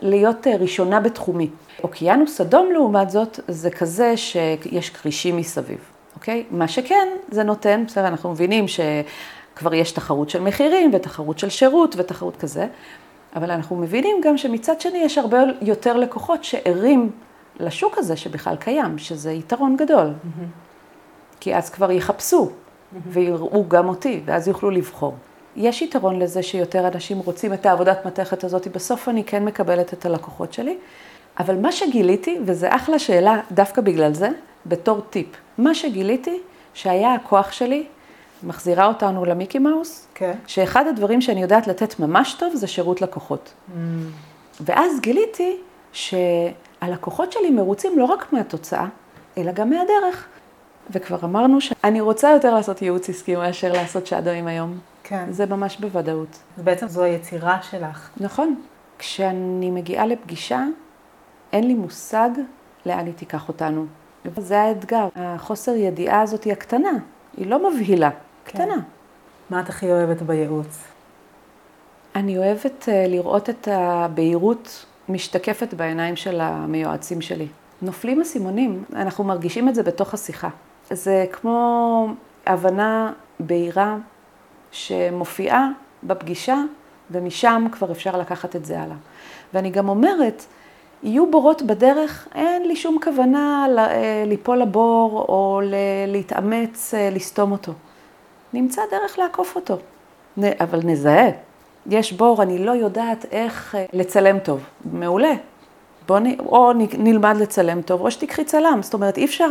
להיות 0.00 0.46
ראשונה 0.46 1.00
בתחומי. 1.00 1.48
אוקיינוס 1.82 2.40
אדום 2.40 2.72
לעומת 2.72 3.10
זאת, 3.10 3.40
זה 3.48 3.70
כזה 3.70 4.16
שיש 4.16 4.90
כרישים 4.90 5.36
מסביב, 5.36 5.78
אוקיי? 6.14 6.44
מה 6.50 6.68
שכן, 6.68 7.08
זה 7.30 7.42
נותן, 7.42 7.84
בסדר, 7.86 8.06
אנחנו 8.06 8.30
מבינים 8.30 8.64
שכבר 8.68 9.74
יש 9.74 9.92
תחרות 9.92 10.30
של 10.30 10.40
מחירים 10.40 10.90
ותחרות 10.94 11.38
של 11.38 11.48
שירות 11.48 11.94
ותחרות 11.98 12.36
כזה, 12.36 12.66
אבל 13.36 13.50
אנחנו 13.50 13.76
מבינים 13.76 14.16
גם 14.24 14.36
שמצד 14.36 14.80
שני 14.80 14.98
יש 14.98 15.18
הרבה 15.18 15.38
יותר 15.60 15.96
לקוחות 15.96 16.44
שערים 16.44 17.10
לשוק 17.62 17.98
הזה 17.98 18.16
שבכלל 18.16 18.56
קיים, 18.56 18.98
שזה 18.98 19.32
יתרון 19.32 19.76
גדול. 19.76 20.06
Mm-hmm. 20.06 20.44
כי 21.40 21.56
אז 21.56 21.70
כבר 21.70 21.90
יחפשו 21.90 22.46
mm-hmm. 22.46 22.96
ויראו 23.06 23.64
גם 23.68 23.88
אותי, 23.88 24.20
ואז 24.24 24.48
יוכלו 24.48 24.70
לבחור. 24.70 25.14
יש 25.56 25.82
יתרון 25.82 26.18
לזה 26.18 26.42
שיותר 26.42 26.88
אנשים 26.88 27.18
רוצים 27.18 27.54
את 27.54 27.66
העבודת 27.66 28.06
מתכת 28.06 28.44
הזאת, 28.44 28.68
בסוף 28.68 29.08
אני 29.08 29.24
כן 29.24 29.44
מקבלת 29.44 29.92
את 29.92 30.06
הלקוחות 30.06 30.52
שלי. 30.52 30.76
אבל 31.38 31.56
מה 31.56 31.72
שגיליתי, 31.72 32.38
וזו 32.44 32.66
אחלה 32.70 32.98
שאלה 32.98 33.40
דווקא 33.52 33.82
בגלל 33.82 34.14
זה, 34.14 34.28
בתור 34.66 35.00
טיפ, 35.10 35.26
מה 35.58 35.74
שגיליתי, 35.74 36.40
שהיה 36.74 37.14
הכוח 37.14 37.52
שלי, 37.52 37.86
מחזירה 38.42 38.86
אותנו 38.86 39.24
למיקי 39.24 39.58
מאוס, 39.58 40.06
okay. 40.06 40.18
כן. 40.18 40.32
שאחד 40.46 40.86
הדברים 40.86 41.20
שאני 41.20 41.42
יודעת 41.42 41.66
לתת 41.66 42.00
ממש 42.00 42.34
טוב 42.34 42.54
זה 42.54 42.66
שירות 42.66 43.02
לקוחות. 43.02 43.52
Mm. 43.52 43.72
ואז 44.60 45.00
גיליתי 45.00 45.56
ש... 45.92 46.14
הלקוחות 46.80 47.32
שלי 47.32 47.50
מרוצים 47.50 47.98
לא 47.98 48.04
רק 48.04 48.32
מהתוצאה, 48.32 48.86
אלא 49.38 49.52
גם 49.52 49.70
מהדרך. 49.70 50.26
וכבר 50.90 51.18
אמרנו 51.24 51.60
שאני 51.60 52.00
רוצה 52.00 52.30
יותר 52.30 52.54
לעשות 52.54 52.82
ייעוץ 52.82 53.08
עסקי 53.08 53.36
מאשר 53.36 53.72
לעשות 53.72 54.06
שדואים 54.06 54.46
היום. 54.46 54.78
כן. 55.02 55.24
זה 55.30 55.46
ממש 55.46 55.76
בוודאות. 55.80 56.38
אז 56.58 56.62
בעצם 56.62 56.88
זו 56.88 57.02
היצירה 57.02 57.62
שלך. 57.62 58.10
נכון. 58.16 58.62
כשאני 58.98 59.70
מגיעה 59.70 60.06
לפגישה, 60.06 60.64
אין 61.52 61.66
לי 61.66 61.74
מושג 61.74 62.30
לאן 62.86 63.06
היא 63.06 63.14
תיקח 63.14 63.48
אותנו. 63.48 63.86
זה 64.36 64.60
האתגר. 64.60 65.08
החוסר 65.16 65.74
ידיעה 65.74 66.20
הזאת 66.20 66.44
היא 66.44 66.52
הקטנה, 66.52 66.92
היא 67.36 67.46
לא 67.46 67.70
מבהילה, 67.70 68.10
קטנה. 68.44 68.76
מה 69.50 69.60
את 69.60 69.68
הכי 69.68 69.92
אוהבת 69.92 70.22
בייעוץ? 70.22 70.84
אני 72.14 72.38
אוהבת 72.38 72.88
אה, 72.88 73.06
לראות 73.08 73.50
את 73.50 73.68
הבהירות 73.70 74.86
משתקפת 75.12 75.74
בעיניים 75.74 76.16
של 76.16 76.40
המיועצים 76.40 77.20
שלי. 77.20 77.46
נופלים 77.82 78.20
אסימונים, 78.20 78.84
אנחנו 78.92 79.24
מרגישים 79.24 79.68
את 79.68 79.74
זה 79.74 79.82
בתוך 79.82 80.14
השיחה. 80.14 80.48
זה 80.90 81.26
כמו 81.32 82.08
הבנה 82.46 83.12
בהירה 83.40 83.96
שמופיעה 84.70 85.68
בפגישה, 86.02 86.56
ומשם 87.10 87.66
כבר 87.72 87.92
אפשר 87.92 88.18
לקחת 88.18 88.56
את 88.56 88.64
זה 88.64 88.80
הלאה. 88.80 88.96
ואני 89.54 89.70
גם 89.70 89.88
אומרת, 89.88 90.44
יהיו 91.02 91.30
בורות 91.30 91.62
בדרך, 91.62 92.28
אין 92.34 92.68
לי 92.68 92.76
שום 92.76 92.98
כוונה 93.04 93.66
אה, 93.78 94.24
ליפול 94.26 94.58
לבור 94.58 95.26
או 95.28 95.60
להתאמץ 96.06 96.94
אה, 96.94 97.10
לסתום 97.10 97.52
אותו. 97.52 97.72
נמצא 98.52 98.82
דרך 98.90 99.18
לעקוף 99.18 99.56
אותו, 99.56 99.76
אבל 100.60 100.80
נזהה. 100.84 101.30
יש 101.86 102.12
בור, 102.12 102.42
אני 102.42 102.58
לא 102.58 102.72
יודעת 102.72 103.26
איך 103.30 103.74
אה, 103.74 103.84
לצלם 103.92 104.38
טוב. 104.38 104.60
מעולה. 104.92 105.32
בוא 106.08 106.18
נ... 106.18 106.40
או 106.40 106.72
נלמד 106.98 107.36
לצלם 107.36 107.82
טוב, 107.82 108.00
או 108.00 108.10
שתיקחי 108.10 108.44
צלם. 108.44 108.78
זאת 108.82 108.94
אומרת, 108.94 109.18
אי 109.18 109.24
אפשר 109.24 109.46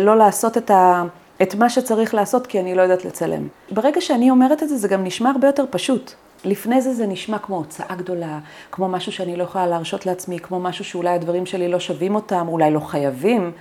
לא 0.00 0.16
לעשות 0.16 0.58
את, 0.58 0.70
ה... 0.70 1.04
את 1.42 1.54
מה 1.54 1.70
שצריך 1.70 2.14
לעשות 2.14 2.46
כי 2.46 2.60
אני 2.60 2.74
לא 2.74 2.82
יודעת 2.82 3.04
לצלם. 3.04 3.48
ברגע 3.70 4.00
שאני 4.00 4.30
אומרת 4.30 4.62
את 4.62 4.68
זה, 4.68 4.76
זה 4.76 4.88
גם 4.88 5.04
נשמע 5.04 5.30
הרבה 5.30 5.48
יותר 5.48 5.64
פשוט. 5.70 6.12
לפני 6.44 6.80
זה 6.80 6.94
זה 6.94 7.06
נשמע 7.06 7.38
כמו 7.38 7.56
הוצאה 7.56 7.96
גדולה, 7.96 8.38
כמו 8.70 8.88
משהו 8.88 9.12
שאני 9.12 9.36
לא 9.36 9.42
יכולה 9.42 9.66
להרשות 9.66 10.06
לעצמי, 10.06 10.38
כמו 10.38 10.60
משהו 10.60 10.84
שאולי 10.84 11.10
הדברים 11.10 11.46
שלי 11.46 11.68
לא 11.68 11.80
שווים 11.80 12.14
אותם, 12.14 12.48
אולי 12.48 12.70
לא 12.70 12.80
חייבים, 12.80 13.52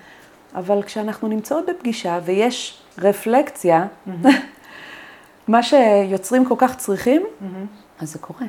אבל 0.55 0.83
כשאנחנו 0.83 1.27
נמצאות 1.27 1.65
בפגישה 1.69 2.19
ויש 2.25 2.81
רפלקציה, 2.97 3.85
mm-hmm. 3.85 4.27
מה 5.47 5.63
שיוצרים 5.63 6.45
כל 6.45 6.55
כך 6.57 6.77
צריכים, 6.77 7.21
mm-hmm. 7.21 7.80
אז 8.01 8.13
זה 8.13 8.19
קורה. 8.19 8.45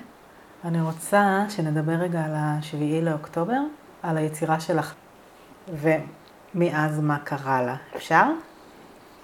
אני 0.65 0.81
רוצה 0.81 1.45
שנדבר 1.49 1.93
רגע 1.93 2.25
על 2.25 2.33
השביעי 2.35 3.03
לאוקטובר, 3.03 3.59
על 4.03 4.17
היצירה 4.17 4.61
שלך, 4.61 4.95
ומאז 5.69 7.01
מה 7.01 7.19
קרה 7.19 7.63
לה. 7.63 7.77
אפשר? 7.97 8.25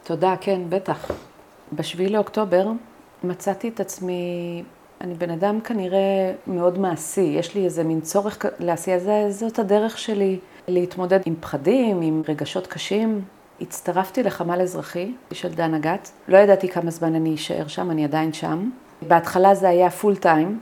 תודה, 0.04 0.34
כן, 0.40 0.60
בטח. 0.68 1.10
בשביעי 1.72 2.08
לאוקטובר 2.08 2.68
מצאתי 3.24 3.68
את 3.68 3.80
עצמי 3.80 4.62
אני 5.00 5.14
בן 5.14 5.30
אדם 5.30 5.60
כנראה 5.60 6.32
מאוד 6.46 6.78
מעשי, 6.78 7.20
יש 7.20 7.54
לי 7.54 7.64
איזה 7.64 7.84
מין 7.84 8.00
צורך 8.00 8.38
לעשייה, 8.58 8.98
זאת 9.30 9.58
הדרך 9.58 9.98
שלי 9.98 10.38
להתמודד 10.68 11.20
עם 11.26 11.34
פחדים, 11.40 12.00
עם 12.02 12.22
רגשות 12.28 12.66
קשים. 12.66 13.24
הצטרפתי 13.60 14.22
לחמ"ל 14.22 14.60
אזרחי 14.60 15.12
של 15.32 15.54
דן 15.54 15.74
אגת, 15.74 16.10
לא 16.28 16.38
ידעתי 16.38 16.68
כמה 16.68 16.90
זמן 16.90 17.14
אני 17.14 17.34
אשאר 17.34 17.68
שם, 17.68 17.90
אני 17.90 18.04
עדיין 18.04 18.32
שם. 18.32 18.70
בהתחלה 19.02 19.54
זה 19.54 19.68
היה 19.68 19.90
פול 19.90 20.16
טיים. 20.16 20.60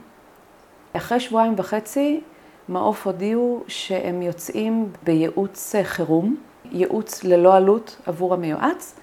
אחרי 0.93 1.19
שבועיים 1.19 1.53
וחצי, 1.57 2.21
מעוף 2.69 3.07
הודיעו 3.07 3.63
שהם 3.67 4.21
יוצאים 4.21 4.89
בייעוץ 5.03 5.75
חירום, 5.83 6.35
ייעוץ 6.71 7.23
ללא 7.23 7.55
עלות 7.55 7.97
עבור 8.05 8.33
המיועץ, 8.33 8.95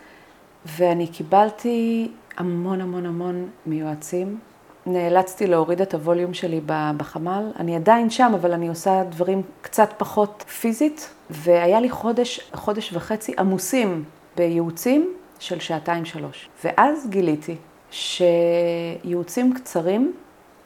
ואני 0.66 1.06
קיבלתי 1.06 2.08
המון 2.36 2.80
המון 2.80 3.06
המון 3.06 3.48
מיועצים, 3.66 4.38
נאלצתי 4.86 5.46
להוריד 5.46 5.80
את 5.80 5.94
הווליום 5.94 6.34
שלי 6.34 6.60
בחמ"ל. 6.66 7.50
אני 7.58 7.76
עדיין 7.76 8.10
שם, 8.10 8.32
אבל 8.34 8.52
אני 8.52 8.68
עושה 8.68 9.02
דברים 9.08 9.42
קצת 9.62 9.94
פחות 9.96 10.44
פיזית, 10.60 11.10
והיה 11.30 11.80
לי 11.80 11.90
חודש, 11.90 12.50
חודש 12.54 12.92
וחצי 12.92 13.34
עמוסים 13.38 14.04
בייעוצים 14.36 15.14
של 15.38 15.60
שעתיים-שלוש. 15.60 16.48
ואז 16.64 17.06
גיליתי 17.08 17.56
שייעוצים 17.94 19.54
קצרים, 19.54 20.12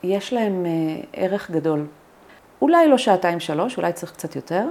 יש 0.02 0.32
להם 0.32 0.66
אה, 0.66 0.70
ערך 1.12 1.50
גדול. 1.50 1.86
אולי 2.62 2.88
לא 2.88 2.98
שעתיים-שלוש, 2.98 3.76
אולי 3.76 3.92
צריך 3.92 4.12
קצת 4.12 4.36
יותר, 4.36 4.64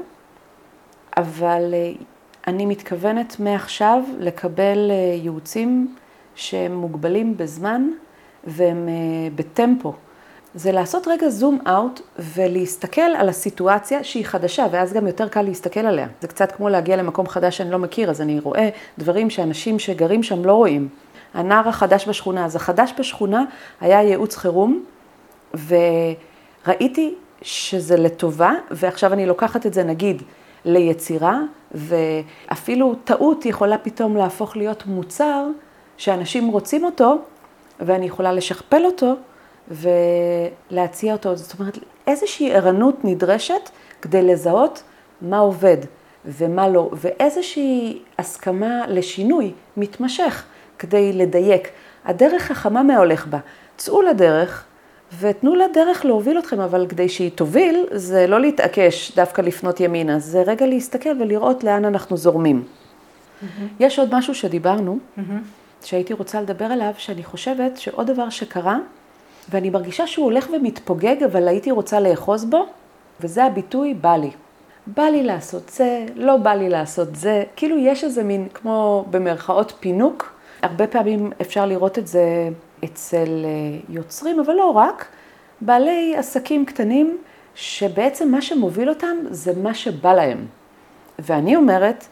אבל 1.17 1.73
אה, 1.73 1.91
אני 2.47 2.65
מתכוונת 2.65 3.39
מעכשיו 3.39 4.03
לקבל 4.19 4.91
אה, 4.91 4.95
ייעוצים 4.95 5.95
שהם 6.35 6.75
מוגבלים 6.75 7.37
בזמן 7.37 7.89
והם 8.43 8.89
בטמפו. 9.35 9.93
זה 10.55 10.71
לעשות 10.71 11.07
רגע 11.07 11.29
זום 11.29 11.59
אאוט 11.67 12.01
ולהסתכל 12.19 13.01
על 13.01 13.29
הסיטואציה 13.29 14.03
שהיא 14.03 14.25
חדשה, 14.25 14.65
ואז 14.71 14.93
גם 14.93 15.07
יותר 15.07 15.27
קל 15.27 15.41
להסתכל 15.41 15.79
עליה. 15.79 16.07
זה 16.21 16.27
קצת 16.27 16.51
כמו 16.51 16.69
להגיע 16.69 16.95
למקום 16.95 17.27
חדש 17.27 17.57
שאני 17.57 17.71
לא 17.71 17.79
מכיר, 17.79 18.09
אז 18.09 18.21
אני 18.21 18.39
רואה 18.39 18.69
דברים 18.97 19.29
שאנשים 19.29 19.79
שגרים 19.79 20.23
שם 20.23 20.45
לא 20.45 20.53
רואים. 20.53 20.89
הנער 21.33 21.69
החדש 21.69 22.07
בשכונה, 22.07 22.45
אז 22.45 22.55
החדש 22.55 22.93
בשכונה 22.99 23.43
היה 23.81 24.03
ייעוץ 24.03 24.35
חירום, 24.35 24.83
וראיתי 25.53 27.15
שזה 27.41 27.97
לטובה, 27.97 28.51
ועכשיו 28.71 29.13
אני 29.13 29.25
לוקחת 29.25 29.65
את 29.65 29.73
זה 29.73 29.83
נגיד 29.83 30.21
ליצירה, 30.65 31.39
ואפילו 31.71 32.95
טעות 33.03 33.45
יכולה 33.45 33.77
פתאום 33.77 34.17
להפוך 34.17 34.57
להיות 34.57 34.85
מוצר 34.85 35.45
שאנשים 35.97 36.47
רוצים 36.47 36.83
אותו, 36.83 37.17
ואני 37.79 38.05
יכולה 38.05 38.33
לשכפל 38.33 38.85
אותו 38.85 39.15
ולהציע 39.71 41.13
אותו. 41.13 41.35
זאת 41.35 41.59
אומרת, 41.59 41.77
איזושהי 42.07 42.53
ערנות 42.53 42.95
נדרשת 43.03 43.69
כדי 44.01 44.21
לזהות 44.21 44.83
מה 45.21 45.37
עובד 45.37 45.77
ומה 46.25 46.69
לא, 46.69 46.89
ואיזושהי 46.93 47.99
הסכמה 48.19 48.87
לשינוי 48.87 49.51
מתמשך 49.77 50.43
כדי 50.79 51.13
לדייק. 51.13 51.69
הדרך 52.05 52.41
חכמה 52.41 52.83
מהולך 52.83 53.27
בה. 53.27 53.39
צאו 53.77 54.01
לדרך 54.01 54.63
ותנו 55.19 55.55
לדרך 55.55 56.05
להוביל 56.05 56.39
אתכם, 56.39 56.59
אבל 56.59 56.85
כדי 56.89 57.09
שהיא 57.09 57.31
תוביל, 57.35 57.85
זה 57.91 58.27
לא 58.27 58.41
להתעקש 58.41 59.11
דווקא 59.15 59.41
לפנות 59.41 59.79
ימינה, 59.79 60.19
זה 60.19 60.41
רגע 60.41 60.65
להסתכל 60.65 61.21
ולראות 61.21 61.63
לאן 61.63 61.85
אנחנו 61.85 62.17
זורמים. 62.17 62.63
Mm-hmm. 62.63 63.45
יש 63.79 63.99
עוד 63.99 64.15
משהו 64.15 64.35
שדיברנו, 64.35 64.97
mm-hmm. 64.97 65.21
שהייתי 65.85 66.13
רוצה 66.13 66.41
לדבר 66.41 66.65
עליו, 66.65 66.91
שאני 66.97 67.23
חושבת 67.23 67.77
שעוד 67.77 68.11
דבר 68.11 68.29
שקרה, 68.29 68.77
ואני 69.49 69.69
מרגישה 69.69 70.07
שהוא 70.07 70.25
הולך 70.25 70.47
ומתפוגג, 70.53 71.23
אבל 71.23 71.47
הייתי 71.47 71.71
רוצה 71.71 71.99
לאחוז 71.99 72.45
בו, 72.45 72.65
וזה 73.21 73.43
הביטוי 73.43 73.93
בא 73.93 74.15
לי. 74.15 74.31
בא 74.87 75.03
לי 75.03 75.23
לעשות 75.23 75.69
זה, 75.69 76.05
לא 76.15 76.37
בא 76.37 76.53
לי 76.53 76.69
לעשות 76.69 77.15
זה, 77.15 77.43
כאילו 77.55 77.77
יש 77.77 78.03
איזה 78.03 78.23
מין, 78.23 78.47
כמו 78.53 79.05
במרכאות 79.09 79.73
פינוק, 79.79 80.36
הרבה 80.61 80.87
פעמים 80.87 81.31
אפשר 81.41 81.65
לראות 81.65 81.97
את 81.99 82.07
זה 82.07 82.49
אצל 82.83 83.45
אה, 83.45 83.79
יוצרים, 83.89 84.39
אבל 84.39 84.53
לא 84.53 84.69
רק, 84.69 85.05
בעלי 85.61 86.15
עסקים 86.15 86.65
קטנים, 86.65 87.17
שבעצם 87.55 88.31
מה 88.31 88.41
שמוביל 88.41 88.89
אותם 88.89 89.17
זה 89.29 89.53
מה 89.61 89.73
שבא 89.73 90.13
להם. 90.13 90.45
ואני 91.19 91.55
אומרת, 91.55 92.05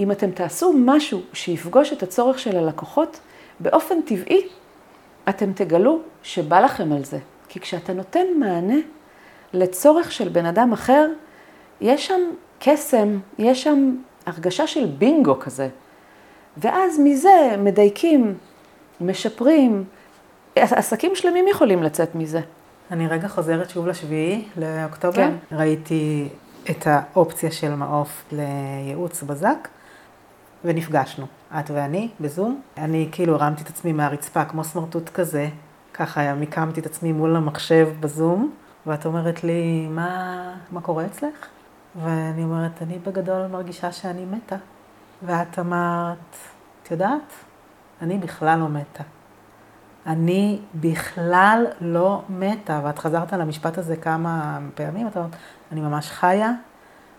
אם 0.00 0.10
אתם 0.10 0.30
תעשו 0.30 0.72
משהו 0.72 1.20
שיפגוש 1.32 1.92
את 1.92 2.02
הצורך 2.02 2.38
של 2.38 2.56
הלקוחות, 2.56 3.20
באופן 3.60 4.02
טבעי 4.02 4.48
אתם 5.28 5.52
תגלו 5.52 6.00
שבא 6.22 6.60
לכם 6.60 6.92
על 6.92 7.04
זה. 7.04 7.18
כי 7.48 7.60
כשאתה 7.60 7.92
נותן 7.92 8.26
מענה 8.38 8.78
לצורך 9.52 10.12
של 10.12 10.28
בן 10.28 10.46
אדם 10.46 10.72
אחר, 10.72 11.08
יש 11.80 12.06
שם 12.06 12.20
קסם, 12.58 13.18
יש 13.38 13.62
שם 13.62 13.96
הרגשה 14.26 14.66
של 14.66 14.86
בינגו 14.86 15.38
כזה. 15.38 15.68
ואז 16.56 17.00
מזה 17.04 17.56
מדייקים, 17.58 18.34
משפרים, 19.00 19.84
עסקים 20.56 21.14
שלמים 21.14 21.48
יכולים 21.48 21.82
לצאת 21.82 22.14
מזה. 22.14 22.40
אני 22.90 23.08
רגע 23.08 23.28
חוזרת 23.28 23.70
שוב 23.70 23.86
לשביעי 23.86 24.44
לאוקטובר. 24.56 25.16
כן. 25.16 25.32
ראיתי 25.52 26.28
את 26.70 26.86
האופציה 26.86 27.50
של 27.50 27.74
מעוף 27.74 28.24
לייעוץ 28.32 29.22
בזק, 29.22 29.68
ונפגשנו, 30.64 31.26
את 31.58 31.70
ואני, 31.70 32.08
בזום. 32.20 32.60
אני 32.76 33.08
כאילו 33.12 33.34
הרמתי 33.34 33.62
את 33.62 33.68
עצמי 33.68 33.92
מהרצפה 33.92 34.44
כמו 34.44 34.64
סמרטוט 34.64 35.08
כזה, 35.08 35.48
ככה 35.94 36.34
מיקמתי 36.34 36.80
את 36.80 36.86
עצמי 36.86 37.12
מול 37.12 37.36
המחשב 37.36 37.88
בזום, 38.00 38.52
ואת 38.86 39.06
אומרת 39.06 39.44
לי, 39.44 39.86
מה, 39.90 40.54
מה 40.70 40.80
קורה 40.80 41.04
אצלך? 41.06 41.46
ואני 42.02 42.42
אומרת, 42.42 42.82
אני 42.82 42.98
בגדול 42.98 43.46
מרגישה 43.46 43.92
שאני 43.92 44.24
מתה. 44.24 44.56
ואת 45.22 45.58
אמרת, 45.58 46.36
את 46.82 46.90
יודעת, 46.90 47.32
אני 48.02 48.18
בכלל 48.18 48.58
לא 48.58 48.68
מתה. 48.68 49.02
אני 50.06 50.58
בכלל 50.74 51.66
לא 51.80 52.22
מתה, 52.28 52.80
ואת 52.84 52.98
חזרת 52.98 53.32
על 53.32 53.40
המשפט 53.40 53.78
הזה 53.78 53.96
כמה 53.96 54.58
פעמים, 54.74 55.06
את 55.06 55.16
אומרת, 55.16 55.36
אני 55.72 55.80
ממש 55.80 56.10
חיה, 56.10 56.52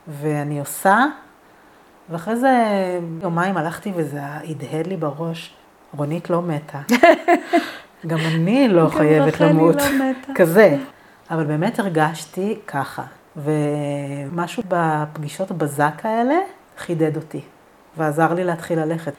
ואני 0.07 0.59
עושה, 0.59 1.05
ואחרי 2.09 2.35
זה 2.35 2.53
יומיים 3.21 3.57
הלכתי 3.57 3.91
וזה 3.95 4.19
הדהד 4.23 4.87
לי 4.87 4.97
בראש, 4.97 5.55
רונית 5.97 6.29
לא 6.29 6.41
מתה. 6.41 6.81
גם 8.07 8.17
אני 8.17 8.67
לא 8.67 8.89
חייבת 8.89 9.33
רחלי 9.33 9.49
למות. 9.49 9.75
לא 9.75 9.83
מתה. 9.83 10.33
כזה. 10.35 10.77
אבל 11.31 11.43
באמת 11.43 11.79
הרגשתי 11.79 12.59
ככה. 12.67 13.03
ומשהו 13.37 14.63
בפגישות 14.67 15.51
בזק 15.51 16.01
האלה 16.03 16.35
חידד 16.77 17.15
אותי, 17.15 17.41
ועזר 17.97 18.33
לי 18.33 18.43
להתחיל 18.43 18.79
ללכת. 18.79 19.13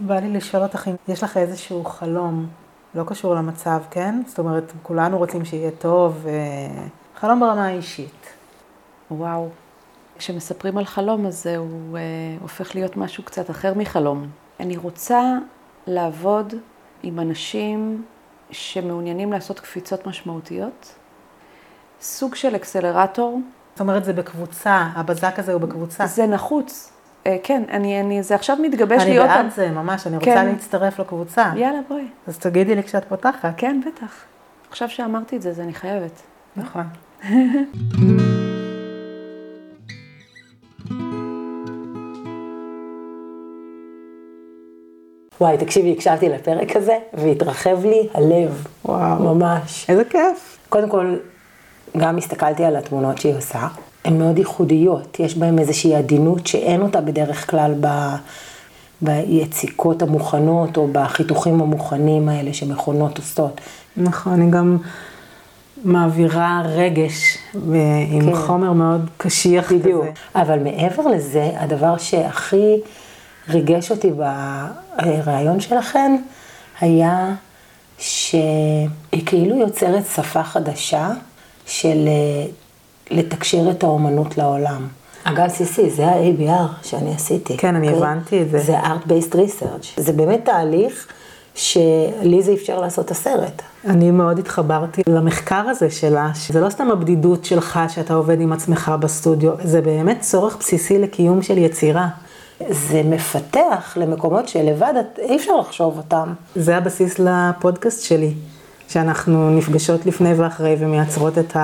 בא 0.00 0.14
לי 0.14 0.28
לשאול 0.28 0.62
אותך 0.62 0.88
אם 0.88 0.94
יש 1.08 1.22
לך 1.22 1.36
איזשהו 1.36 1.84
חלום, 1.84 2.46
לא 2.94 3.04
קשור 3.06 3.34
למצב, 3.34 3.82
כן? 3.90 4.22
זאת 4.26 4.38
אומרת, 4.38 4.72
כולנו 4.82 5.18
רוצים 5.18 5.44
שיהיה 5.44 5.70
טוב, 5.70 6.26
אה, 6.26 6.32
חלום 7.16 7.40
ברמה 7.40 7.66
האישית. 7.66 8.26
וואו. 9.10 9.48
כשמספרים 10.18 10.78
על 10.78 10.84
חלום, 10.84 11.26
אז 11.26 11.42
זה 11.42 11.56
הוא 11.56 11.98
אה, 11.98 12.02
הופך 12.40 12.74
להיות 12.74 12.96
משהו 12.96 13.24
קצת 13.24 13.50
אחר 13.50 13.74
מחלום. 13.74 14.26
אני 14.60 14.76
רוצה 14.76 15.22
לעבוד 15.86 16.54
עם 17.02 17.20
אנשים 17.20 18.04
שמעוניינים 18.50 19.32
לעשות 19.32 19.60
קפיצות 19.60 20.06
משמעותיות, 20.06 20.94
סוג 22.00 22.34
של 22.34 22.56
אקסלרטור, 22.56 23.40
זאת 23.72 23.80
אומרת, 23.80 24.04
זה 24.04 24.12
בקבוצה, 24.12 24.88
הבזק 24.94 25.38
הזה 25.38 25.52
הוא 25.52 25.60
בקבוצה. 25.60 26.06
זה 26.06 26.26
נחוץ. 26.26 26.92
אה, 27.26 27.36
כן, 27.42 27.62
אני, 27.70 28.00
אני, 28.00 28.22
זה 28.22 28.34
עכשיו 28.34 28.56
מתגבש 28.62 29.02
אני 29.02 29.10
להיות... 29.10 29.28
בעד 29.28 29.50
זה, 29.50 29.70
ממש, 29.70 30.06
אני 30.06 30.16
רוצה 30.16 30.34
כן. 30.34 30.46
להצטרף 30.46 31.00
לקבוצה. 31.00 31.52
יאללה, 31.56 31.78
בואי. 31.88 32.04
אז 32.26 32.38
תגידי 32.38 32.74
לי 32.74 32.82
כשאת 32.82 33.04
פותחת. 33.04 33.54
כן, 33.56 33.80
בטח. 33.86 34.14
עכשיו 34.70 34.88
שאמרתי 34.88 35.36
את 35.36 35.42
זה, 35.42 35.50
אז 35.50 35.60
אני 35.60 35.74
חייבת. 35.74 36.22
נכון. 36.56 36.84
וואי, 45.40 45.58
תקשיבי, 45.58 45.92
הקשבתי 45.92 46.28
לפרק 46.28 46.76
הזה, 46.76 46.98
והתרחב 47.14 47.84
לי 47.84 48.08
הלב. 48.14 48.66
וואו. 48.84 49.34
ממש. 49.34 49.90
איזה 49.90 50.04
כיף. 50.04 50.58
קודם 50.68 50.88
כל, 50.88 51.16
גם 51.96 52.18
הסתכלתי 52.18 52.64
על 52.64 52.76
התמונות 52.76 53.18
שהיא 53.18 53.34
עושה, 53.36 53.68
הן 54.04 54.18
מאוד 54.18 54.38
ייחודיות, 54.38 55.20
יש 55.20 55.36
בהן 55.36 55.58
איזושהי 55.58 55.94
עדינות 55.94 56.46
שאין 56.46 56.82
אותה 56.82 57.00
בדרך 57.00 57.50
כלל 57.50 57.74
ב... 57.80 57.86
ביציקות 59.02 60.02
המוכנות 60.02 60.76
או 60.76 60.88
בחיתוכים 60.92 61.60
המוכנים 61.60 62.28
האלה 62.28 62.54
שמכונות 62.54 63.18
עושות. 63.18 63.60
נכון, 63.96 64.32
אני 64.32 64.50
גם 64.50 64.78
מעבירה 65.84 66.62
רגש 66.64 67.38
ו- 67.54 67.76
עם 68.10 68.26
כן. 68.30 68.36
חומר 68.36 68.72
מאוד 68.72 69.10
קשיח 69.16 69.72
בדיוק. 69.72 70.02
כזה. 70.02 70.12
אבל 70.34 70.58
מעבר 70.58 71.06
לזה, 71.06 71.50
הדבר 71.56 71.96
שהכי 71.98 72.76
ריגש 73.48 73.90
אותי 73.90 74.10
ברעיון 74.10 75.60
שלכן, 75.60 76.16
היה 76.80 77.34
שהיא 77.98 78.88
כאילו 79.26 79.56
יוצרת 79.56 80.06
שפה 80.06 80.42
חדשה 80.42 81.08
של 81.66 82.08
אה, 82.08 82.46
לתקשר 83.10 83.70
את 83.70 83.82
האומנות 83.84 84.38
לעולם. 84.38 84.86
אגב, 85.24 85.48
סיסי, 85.48 85.90
זה 85.90 86.06
ה-ABR 86.06 86.86
שאני 86.88 87.14
עשיתי. 87.14 87.56
כן, 87.56 87.74
אני 87.76 87.88
אוקיי? 87.88 88.02
הבנתי 88.02 88.42
את 88.42 88.50
זה. 88.50 88.58
זה 88.58 88.80
Art-Based 88.80 89.32
Research. 89.34 89.86
זה 90.00 90.12
באמת 90.12 90.44
תהליך 90.44 91.06
שלי 91.54 92.42
זה 92.42 92.52
אפשר 92.52 92.80
לעשות 92.80 93.04
את 93.06 93.10
הסרט. 93.10 93.62
אני 93.86 94.10
מאוד 94.10 94.38
התחברתי 94.38 95.02
למחקר 95.08 95.64
הזה 95.68 95.90
שלה, 95.90 96.30
שזה 96.34 96.60
לא 96.60 96.70
סתם 96.70 96.90
הבדידות 96.90 97.44
שלך 97.44 97.80
שאתה 97.88 98.14
עובד 98.14 98.40
עם 98.40 98.52
עצמך 98.52 98.92
בסטודיו, 99.00 99.52
זה 99.64 99.80
באמת 99.80 100.20
צורך 100.20 100.56
בסיסי 100.56 100.98
לקיום 100.98 101.42
של 101.42 101.58
יצירה. 101.58 102.08
זה 102.70 103.02
מפתח 103.04 103.92
למקומות 103.96 104.48
שלבד 104.48 104.92
את- 105.00 105.18
אי 105.18 105.36
אפשר 105.36 105.56
לחשוב 105.56 105.96
אותם. 105.96 106.32
זה 106.56 106.76
הבסיס 106.76 107.18
לפודקאסט 107.18 108.02
שלי, 108.04 108.34
שאנחנו 108.88 109.50
נפגשות 109.50 110.06
לפני 110.06 110.34
ואחרי 110.34 110.76
ומייצרות 110.78 111.38
את 111.38 111.56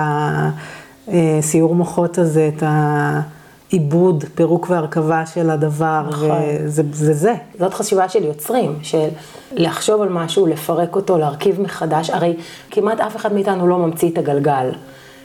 הסיור 1.08 1.74
מוחות 1.74 2.18
הזה, 2.18 2.50
את 2.56 2.62
העיבוד, 2.66 4.24
פירוק 4.34 4.66
והרכבה 4.70 5.26
של 5.26 5.50
הדבר, 5.50 6.02
נכון. 6.10 6.30
וזה 6.64 6.82
זה 6.92 7.14
זה. 7.14 7.34
זאת 7.58 7.74
חשיבה 7.74 8.08
של 8.08 8.24
יוצרים, 8.24 8.78
של 8.82 9.08
לחשוב 9.52 10.02
על 10.02 10.08
משהו, 10.08 10.46
לפרק 10.46 10.96
אותו, 10.96 11.18
להרכיב 11.18 11.60
מחדש. 11.60 12.10
הרי 12.10 12.36
כמעט 12.70 13.00
אף 13.00 13.16
אחד 13.16 13.32
מאיתנו 13.32 13.66
לא 13.68 13.78
ממציא 13.78 14.10
את 14.10 14.18
הגלגל. 14.18 14.70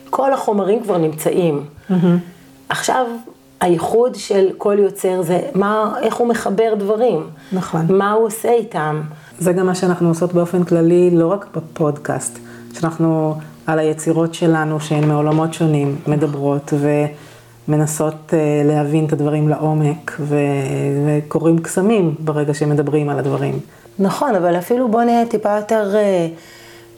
כל 0.10 0.34
החומרים 0.34 0.84
כבר 0.84 0.98
נמצאים. 0.98 1.66
עכשיו, 2.70 3.06
הייחוד 3.62 4.16
של 4.16 4.50
כל 4.58 4.76
יוצר 4.80 5.22
זה 5.22 5.40
מה, 5.56 5.94
איך 6.02 6.16
הוא 6.16 6.28
מחבר 6.28 6.74
דברים. 6.78 7.24
נכון. 7.52 7.86
מה 7.90 8.12
הוא 8.12 8.26
עושה 8.26 8.52
איתם. 8.52 9.02
זה 9.40 9.54
גם 9.54 9.66
מה 9.66 9.76
שאנחנו 9.76 10.08
עושות 10.08 10.34
באופן 10.34 10.64
כללי, 10.64 11.10
לא 11.14 11.28
רק 11.28 11.46
בפודקאסט, 11.56 12.40
שאנחנו 12.74 13.36
על 13.68 13.80
היצירות 13.80 14.34
שלנו, 14.34 14.80
שהן 14.80 15.08
מעולמות 15.08 15.54
שונים, 15.54 15.96
מדברות 16.08 16.74
ומנסות 17.68 18.34
אה, 18.34 18.62
להבין 18.66 19.06
את 19.06 19.14
הדברים 19.14 19.50
לעומק, 19.50 20.12
ו- 20.20 20.36
וקוראים 21.08 21.60
קסמים 21.60 22.16
ברגע 22.20 22.54
שמדברים 22.54 23.10
על 23.10 23.20
הדברים. 23.20 23.60
נכון, 24.00 24.36
אבל 24.36 24.58
אפילו 24.58 24.88
בוא 24.88 25.04
נהיה 25.04 25.26
טיפה 25.26 25.58
יותר 25.58 25.96
אה, 25.96 26.28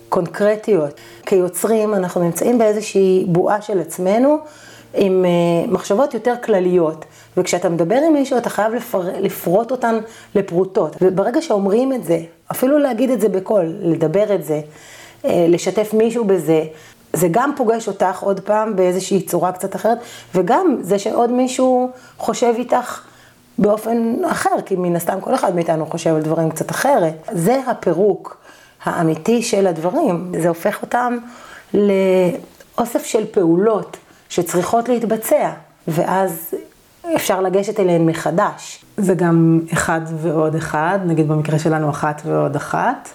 קונקרטיות. 0.09 0.99
כיוצרים 1.25 1.93
אנחנו 1.93 2.21
נמצאים 2.21 2.57
באיזושהי 2.57 3.25
בועה 3.27 3.61
של 3.61 3.79
עצמנו 3.79 4.37
עם 4.93 5.25
אה, 5.25 5.71
מחשבות 5.71 6.13
יותר 6.13 6.33
כלליות. 6.43 7.05
וכשאתה 7.37 7.69
מדבר 7.69 7.97
עם 8.07 8.13
מישהו 8.13 8.37
אתה 8.37 8.49
חייב 8.49 8.73
לפר... 8.73 9.01
לפרוט 9.19 9.71
אותן 9.71 9.99
לפרוטות. 10.35 10.95
וברגע 11.01 11.41
שאומרים 11.41 11.93
את 11.93 12.03
זה, 12.03 12.19
אפילו 12.51 12.77
להגיד 12.77 13.09
את 13.09 13.21
זה 13.21 13.29
בקול, 13.29 13.73
לדבר 13.81 14.35
את 14.35 14.43
זה, 14.43 14.61
לשתף 15.23 15.93
מישהו 15.93 16.25
בזה, 16.25 16.63
זה 17.13 17.27
גם 17.31 17.51
פוגש 17.55 17.87
אותך 17.87 18.19
עוד 18.19 18.39
פעם 18.39 18.75
באיזושהי 18.75 19.21
צורה 19.21 19.51
קצת 19.51 19.75
אחרת, 19.75 19.97
וגם 20.35 20.77
זה 20.81 20.99
שעוד 20.99 21.31
מישהו 21.31 21.91
חושב 22.17 22.53
איתך 22.57 23.01
באופן 23.57 24.15
אחר, 24.31 24.61
כי 24.65 24.75
מן 24.75 24.95
הסתם 24.95 25.21
כל 25.21 25.35
אחד 25.35 25.55
מאיתנו 25.55 25.85
חושב 25.85 26.15
על 26.15 26.21
דברים 26.21 26.49
קצת 26.49 26.71
אחרת. 26.71 27.13
זה 27.31 27.61
הפירוק 27.67 28.37
האמיתי 28.83 29.43
של 29.43 29.67
הדברים, 29.67 30.31
זה 30.41 30.47
הופך 30.47 30.81
אותם 30.81 31.17
לאוסף 31.73 33.05
של 33.05 33.25
פעולות 33.31 33.97
שצריכות 34.29 34.89
להתבצע, 34.89 35.51
ואז 35.87 36.53
אפשר 37.15 37.41
לגשת 37.41 37.79
אליהן 37.79 38.05
מחדש. 38.05 38.82
זה 38.97 39.13
גם 39.13 39.59
אחד 39.73 40.01
ועוד 40.21 40.55
אחד, 40.55 40.99
נגיד 41.05 41.27
במקרה 41.27 41.59
שלנו 41.59 41.89
אחת 41.89 42.21
ועוד 42.25 42.55
אחת, 42.55 43.09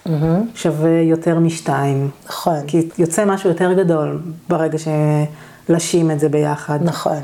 שווה 0.55 1.01
יותר 1.01 1.39
משתיים. 1.39 2.11
נכון. 2.29 2.67
כי 2.67 2.89
יוצא 2.99 3.25
משהו 3.25 3.49
יותר 3.49 3.73
גדול 3.73 4.19
ברגע 4.49 4.79
שלשים 4.79 6.11
את 6.11 6.21
זה 6.21 6.29
ביחד. 6.29 6.79
נכון. 6.83 7.19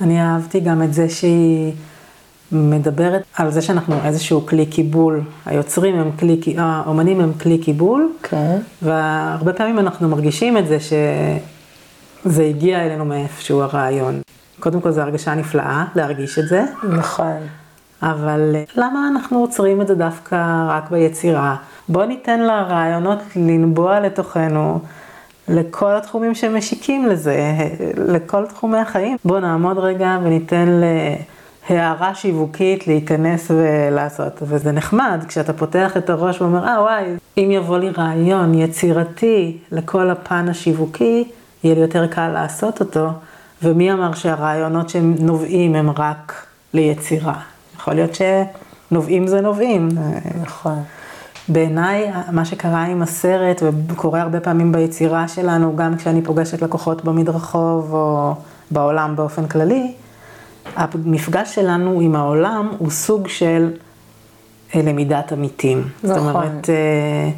אני 0.00 0.22
אהבתי 0.22 0.60
גם 0.60 0.82
את 0.82 0.94
זה 0.94 1.08
שהיא 1.08 1.72
מדברת 2.52 3.22
על 3.36 3.50
זה 3.50 3.62
שאנחנו 3.62 3.94
איזשהו 4.04 4.46
כלי 4.46 4.66
קיבול. 4.66 5.20
היוצרים 5.46 5.94
הם 5.94 6.10
כלי, 6.18 6.40
האומנים 6.58 7.20
הם 7.20 7.32
כלי 7.42 7.58
קיבול, 7.58 8.12
כן. 8.22 8.58
והרבה 8.82 9.52
פעמים 9.52 9.78
אנחנו 9.78 10.08
מרגישים 10.08 10.58
את 10.58 10.66
זה 10.66 10.78
שזה 10.80 12.42
הגיע 12.42 12.86
אלינו 12.86 13.04
מאיפשהו 13.04 13.62
הרעיון. 13.62 14.20
קודם 14.60 14.80
כל 14.80 14.90
זו 14.90 15.00
הרגשה 15.00 15.34
נפלאה 15.34 15.84
להרגיש 15.94 16.38
את 16.38 16.48
זה, 16.48 16.64
נכון. 16.90 17.36
אבל 18.02 18.52
אה, 18.54 18.64
למה 18.76 19.08
אנחנו 19.08 19.38
עוצרים 19.38 19.80
את 19.80 19.86
זה 19.86 19.94
דווקא 19.94 20.66
רק 20.68 20.90
ביצירה? 20.90 21.56
בואו 21.88 22.06
ניתן 22.06 22.40
לרעיונות 22.40 23.18
לנבוע 23.36 24.00
לתוכנו 24.00 24.80
לכל 25.48 25.96
התחומים 25.96 26.34
שמשיקים 26.34 27.06
לזה, 27.06 27.36
לכל 27.96 28.46
תחומי 28.46 28.78
החיים. 28.78 29.16
בואו 29.24 29.40
נעמוד 29.40 29.78
רגע 29.78 30.18
וניתן 30.22 30.80
להערה 31.70 32.14
שיווקית 32.14 32.86
להיכנס 32.86 33.50
ולעשות. 33.50 34.42
וזה 34.42 34.72
נחמד 34.72 35.24
כשאתה 35.28 35.52
פותח 35.52 35.96
את 35.96 36.10
הראש 36.10 36.40
ואומר, 36.40 36.68
אה 36.68 36.82
וואי, 36.82 37.04
אם 37.38 37.50
יבוא 37.50 37.78
לי 37.78 37.90
רעיון 37.90 38.54
יצירתי 38.54 39.58
לכל 39.72 40.10
הפן 40.10 40.48
השיווקי, 40.48 41.24
יהיה 41.64 41.74
לי 41.74 41.80
יותר 41.80 42.06
קל 42.06 42.28
לעשות 42.28 42.80
אותו. 42.80 43.08
ומי 43.62 43.92
אמר 43.92 44.14
שהרעיונות 44.14 44.88
שהם 44.88 45.14
נובעים 45.20 45.74
הם 45.74 45.90
רק 45.90 46.46
ליצירה? 46.74 47.34
יכול 47.80 47.94
להיות 47.94 48.10
שנובעים 48.14 49.26
זה 49.26 49.40
נובעים. 49.40 49.88
נכון. 50.42 50.82
בעיניי, 51.48 52.10
מה 52.32 52.44
שקרה 52.44 52.84
עם 52.84 53.02
הסרט, 53.02 53.62
וקורה 53.88 54.20
הרבה 54.22 54.40
פעמים 54.40 54.72
ביצירה 54.72 55.28
שלנו, 55.28 55.76
גם 55.76 55.96
כשאני 55.96 56.22
פוגשת 56.22 56.62
לקוחות 56.62 57.04
במדרחוב 57.04 57.94
או 57.94 58.34
בעולם 58.70 59.16
באופן 59.16 59.46
כללי, 59.46 59.92
המפגש 60.76 61.54
שלנו 61.54 62.00
עם 62.00 62.16
העולם 62.16 62.70
הוא 62.78 62.90
סוג 62.90 63.28
של 63.28 63.70
אה, 64.74 64.82
למידת 64.82 65.32
עמיתים. 65.32 65.88
זאת 66.02 66.16
נכון. 66.16 66.28
אומרת, 66.28 66.70
אה, 66.70 67.30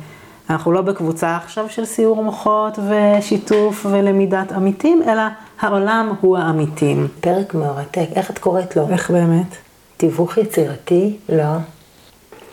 אנחנו 0.50 0.72
לא 0.72 0.82
בקבוצה 0.82 1.36
עכשיו 1.36 1.68
של 1.68 1.84
סיור 1.84 2.24
מוחות 2.24 2.78
ושיתוף 2.88 3.86
ולמידת 3.90 4.52
עמיתים, 4.52 5.02
אלא 5.06 5.22
העולם 5.60 6.14
הוא 6.20 6.38
העמיתים. 6.38 7.08
פרק 7.20 7.54
מרתק. 7.54 8.06
איך 8.14 8.30
את 8.30 8.38
קוראת 8.38 8.76
לו? 8.76 8.88
איך 8.88 9.10
באמת? 9.10 9.56
תיווך 10.02 10.38
יצירתי? 10.38 11.16
לא. 11.28 11.56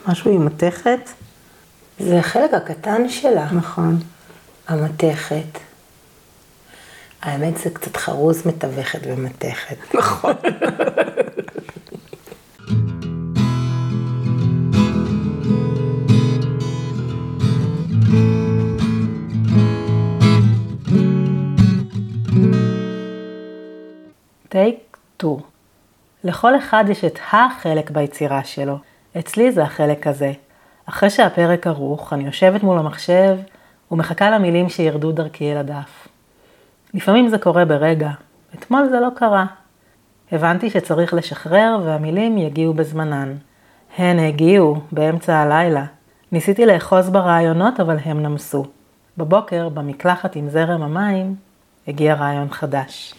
משהו 0.07 0.31
עם 0.31 0.45
מתכת? 0.45 0.99
זה 1.99 2.19
החלק 2.19 2.53
הקטן 2.53 3.09
שלה, 3.09 3.51
נכון. 3.51 3.99
המתכת. 4.67 5.59
האמת 7.21 7.57
זה 7.57 7.69
קצת 7.69 7.97
חרוז 7.97 8.47
מתווכת 8.47 8.99
ומתכת. 9.03 9.95
נכון. 9.95 10.33
טייק 24.49 24.97
2 25.17 25.37
לכל 26.23 26.57
אחד 26.57 26.83
יש 26.89 27.05
את 27.05 27.19
החלק 27.31 27.91
ביצירה 27.91 28.43
שלו. 28.43 28.77
אצלי 29.19 29.51
זה 29.51 29.63
החלק 29.63 30.07
הזה. 30.07 30.31
אחרי 30.85 31.09
שהפרק 31.09 31.67
ערוך, 31.67 32.13
אני 32.13 32.25
יושבת 32.25 32.63
מול 32.63 32.79
המחשב 32.79 33.37
ומחכה 33.91 34.29
למילים 34.29 34.69
שירדו 34.69 35.11
דרכי 35.11 35.51
אל 35.51 35.57
הדף. 35.57 36.07
לפעמים 36.93 37.29
זה 37.29 37.37
קורה 37.37 37.65
ברגע, 37.65 38.09
אתמול 38.55 38.87
זה 38.89 38.99
לא 38.99 39.07
קרה. 39.15 39.45
הבנתי 40.31 40.69
שצריך 40.69 41.13
לשחרר 41.13 41.79
והמילים 41.85 42.37
יגיעו 42.37 42.73
בזמנן. 42.73 43.33
הן 43.97 44.19
הגיעו 44.19 44.81
באמצע 44.91 45.37
הלילה. 45.37 45.85
ניסיתי 46.31 46.65
לאחוז 46.65 47.09
ברעיונות 47.09 47.79
אבל 47.79 47.97
הם 48.05 48.23
נמסו. 48.23 48.65
בבוקר, 49.17 49.69
במקלחת 49.69 50.35
עם 50.35 50.49
זרם 50.49 50.81
המים, 50.81 51.35
הגיע 51.87 52.13
רעיון 52.13 52.49
חדש. 52.49 53.13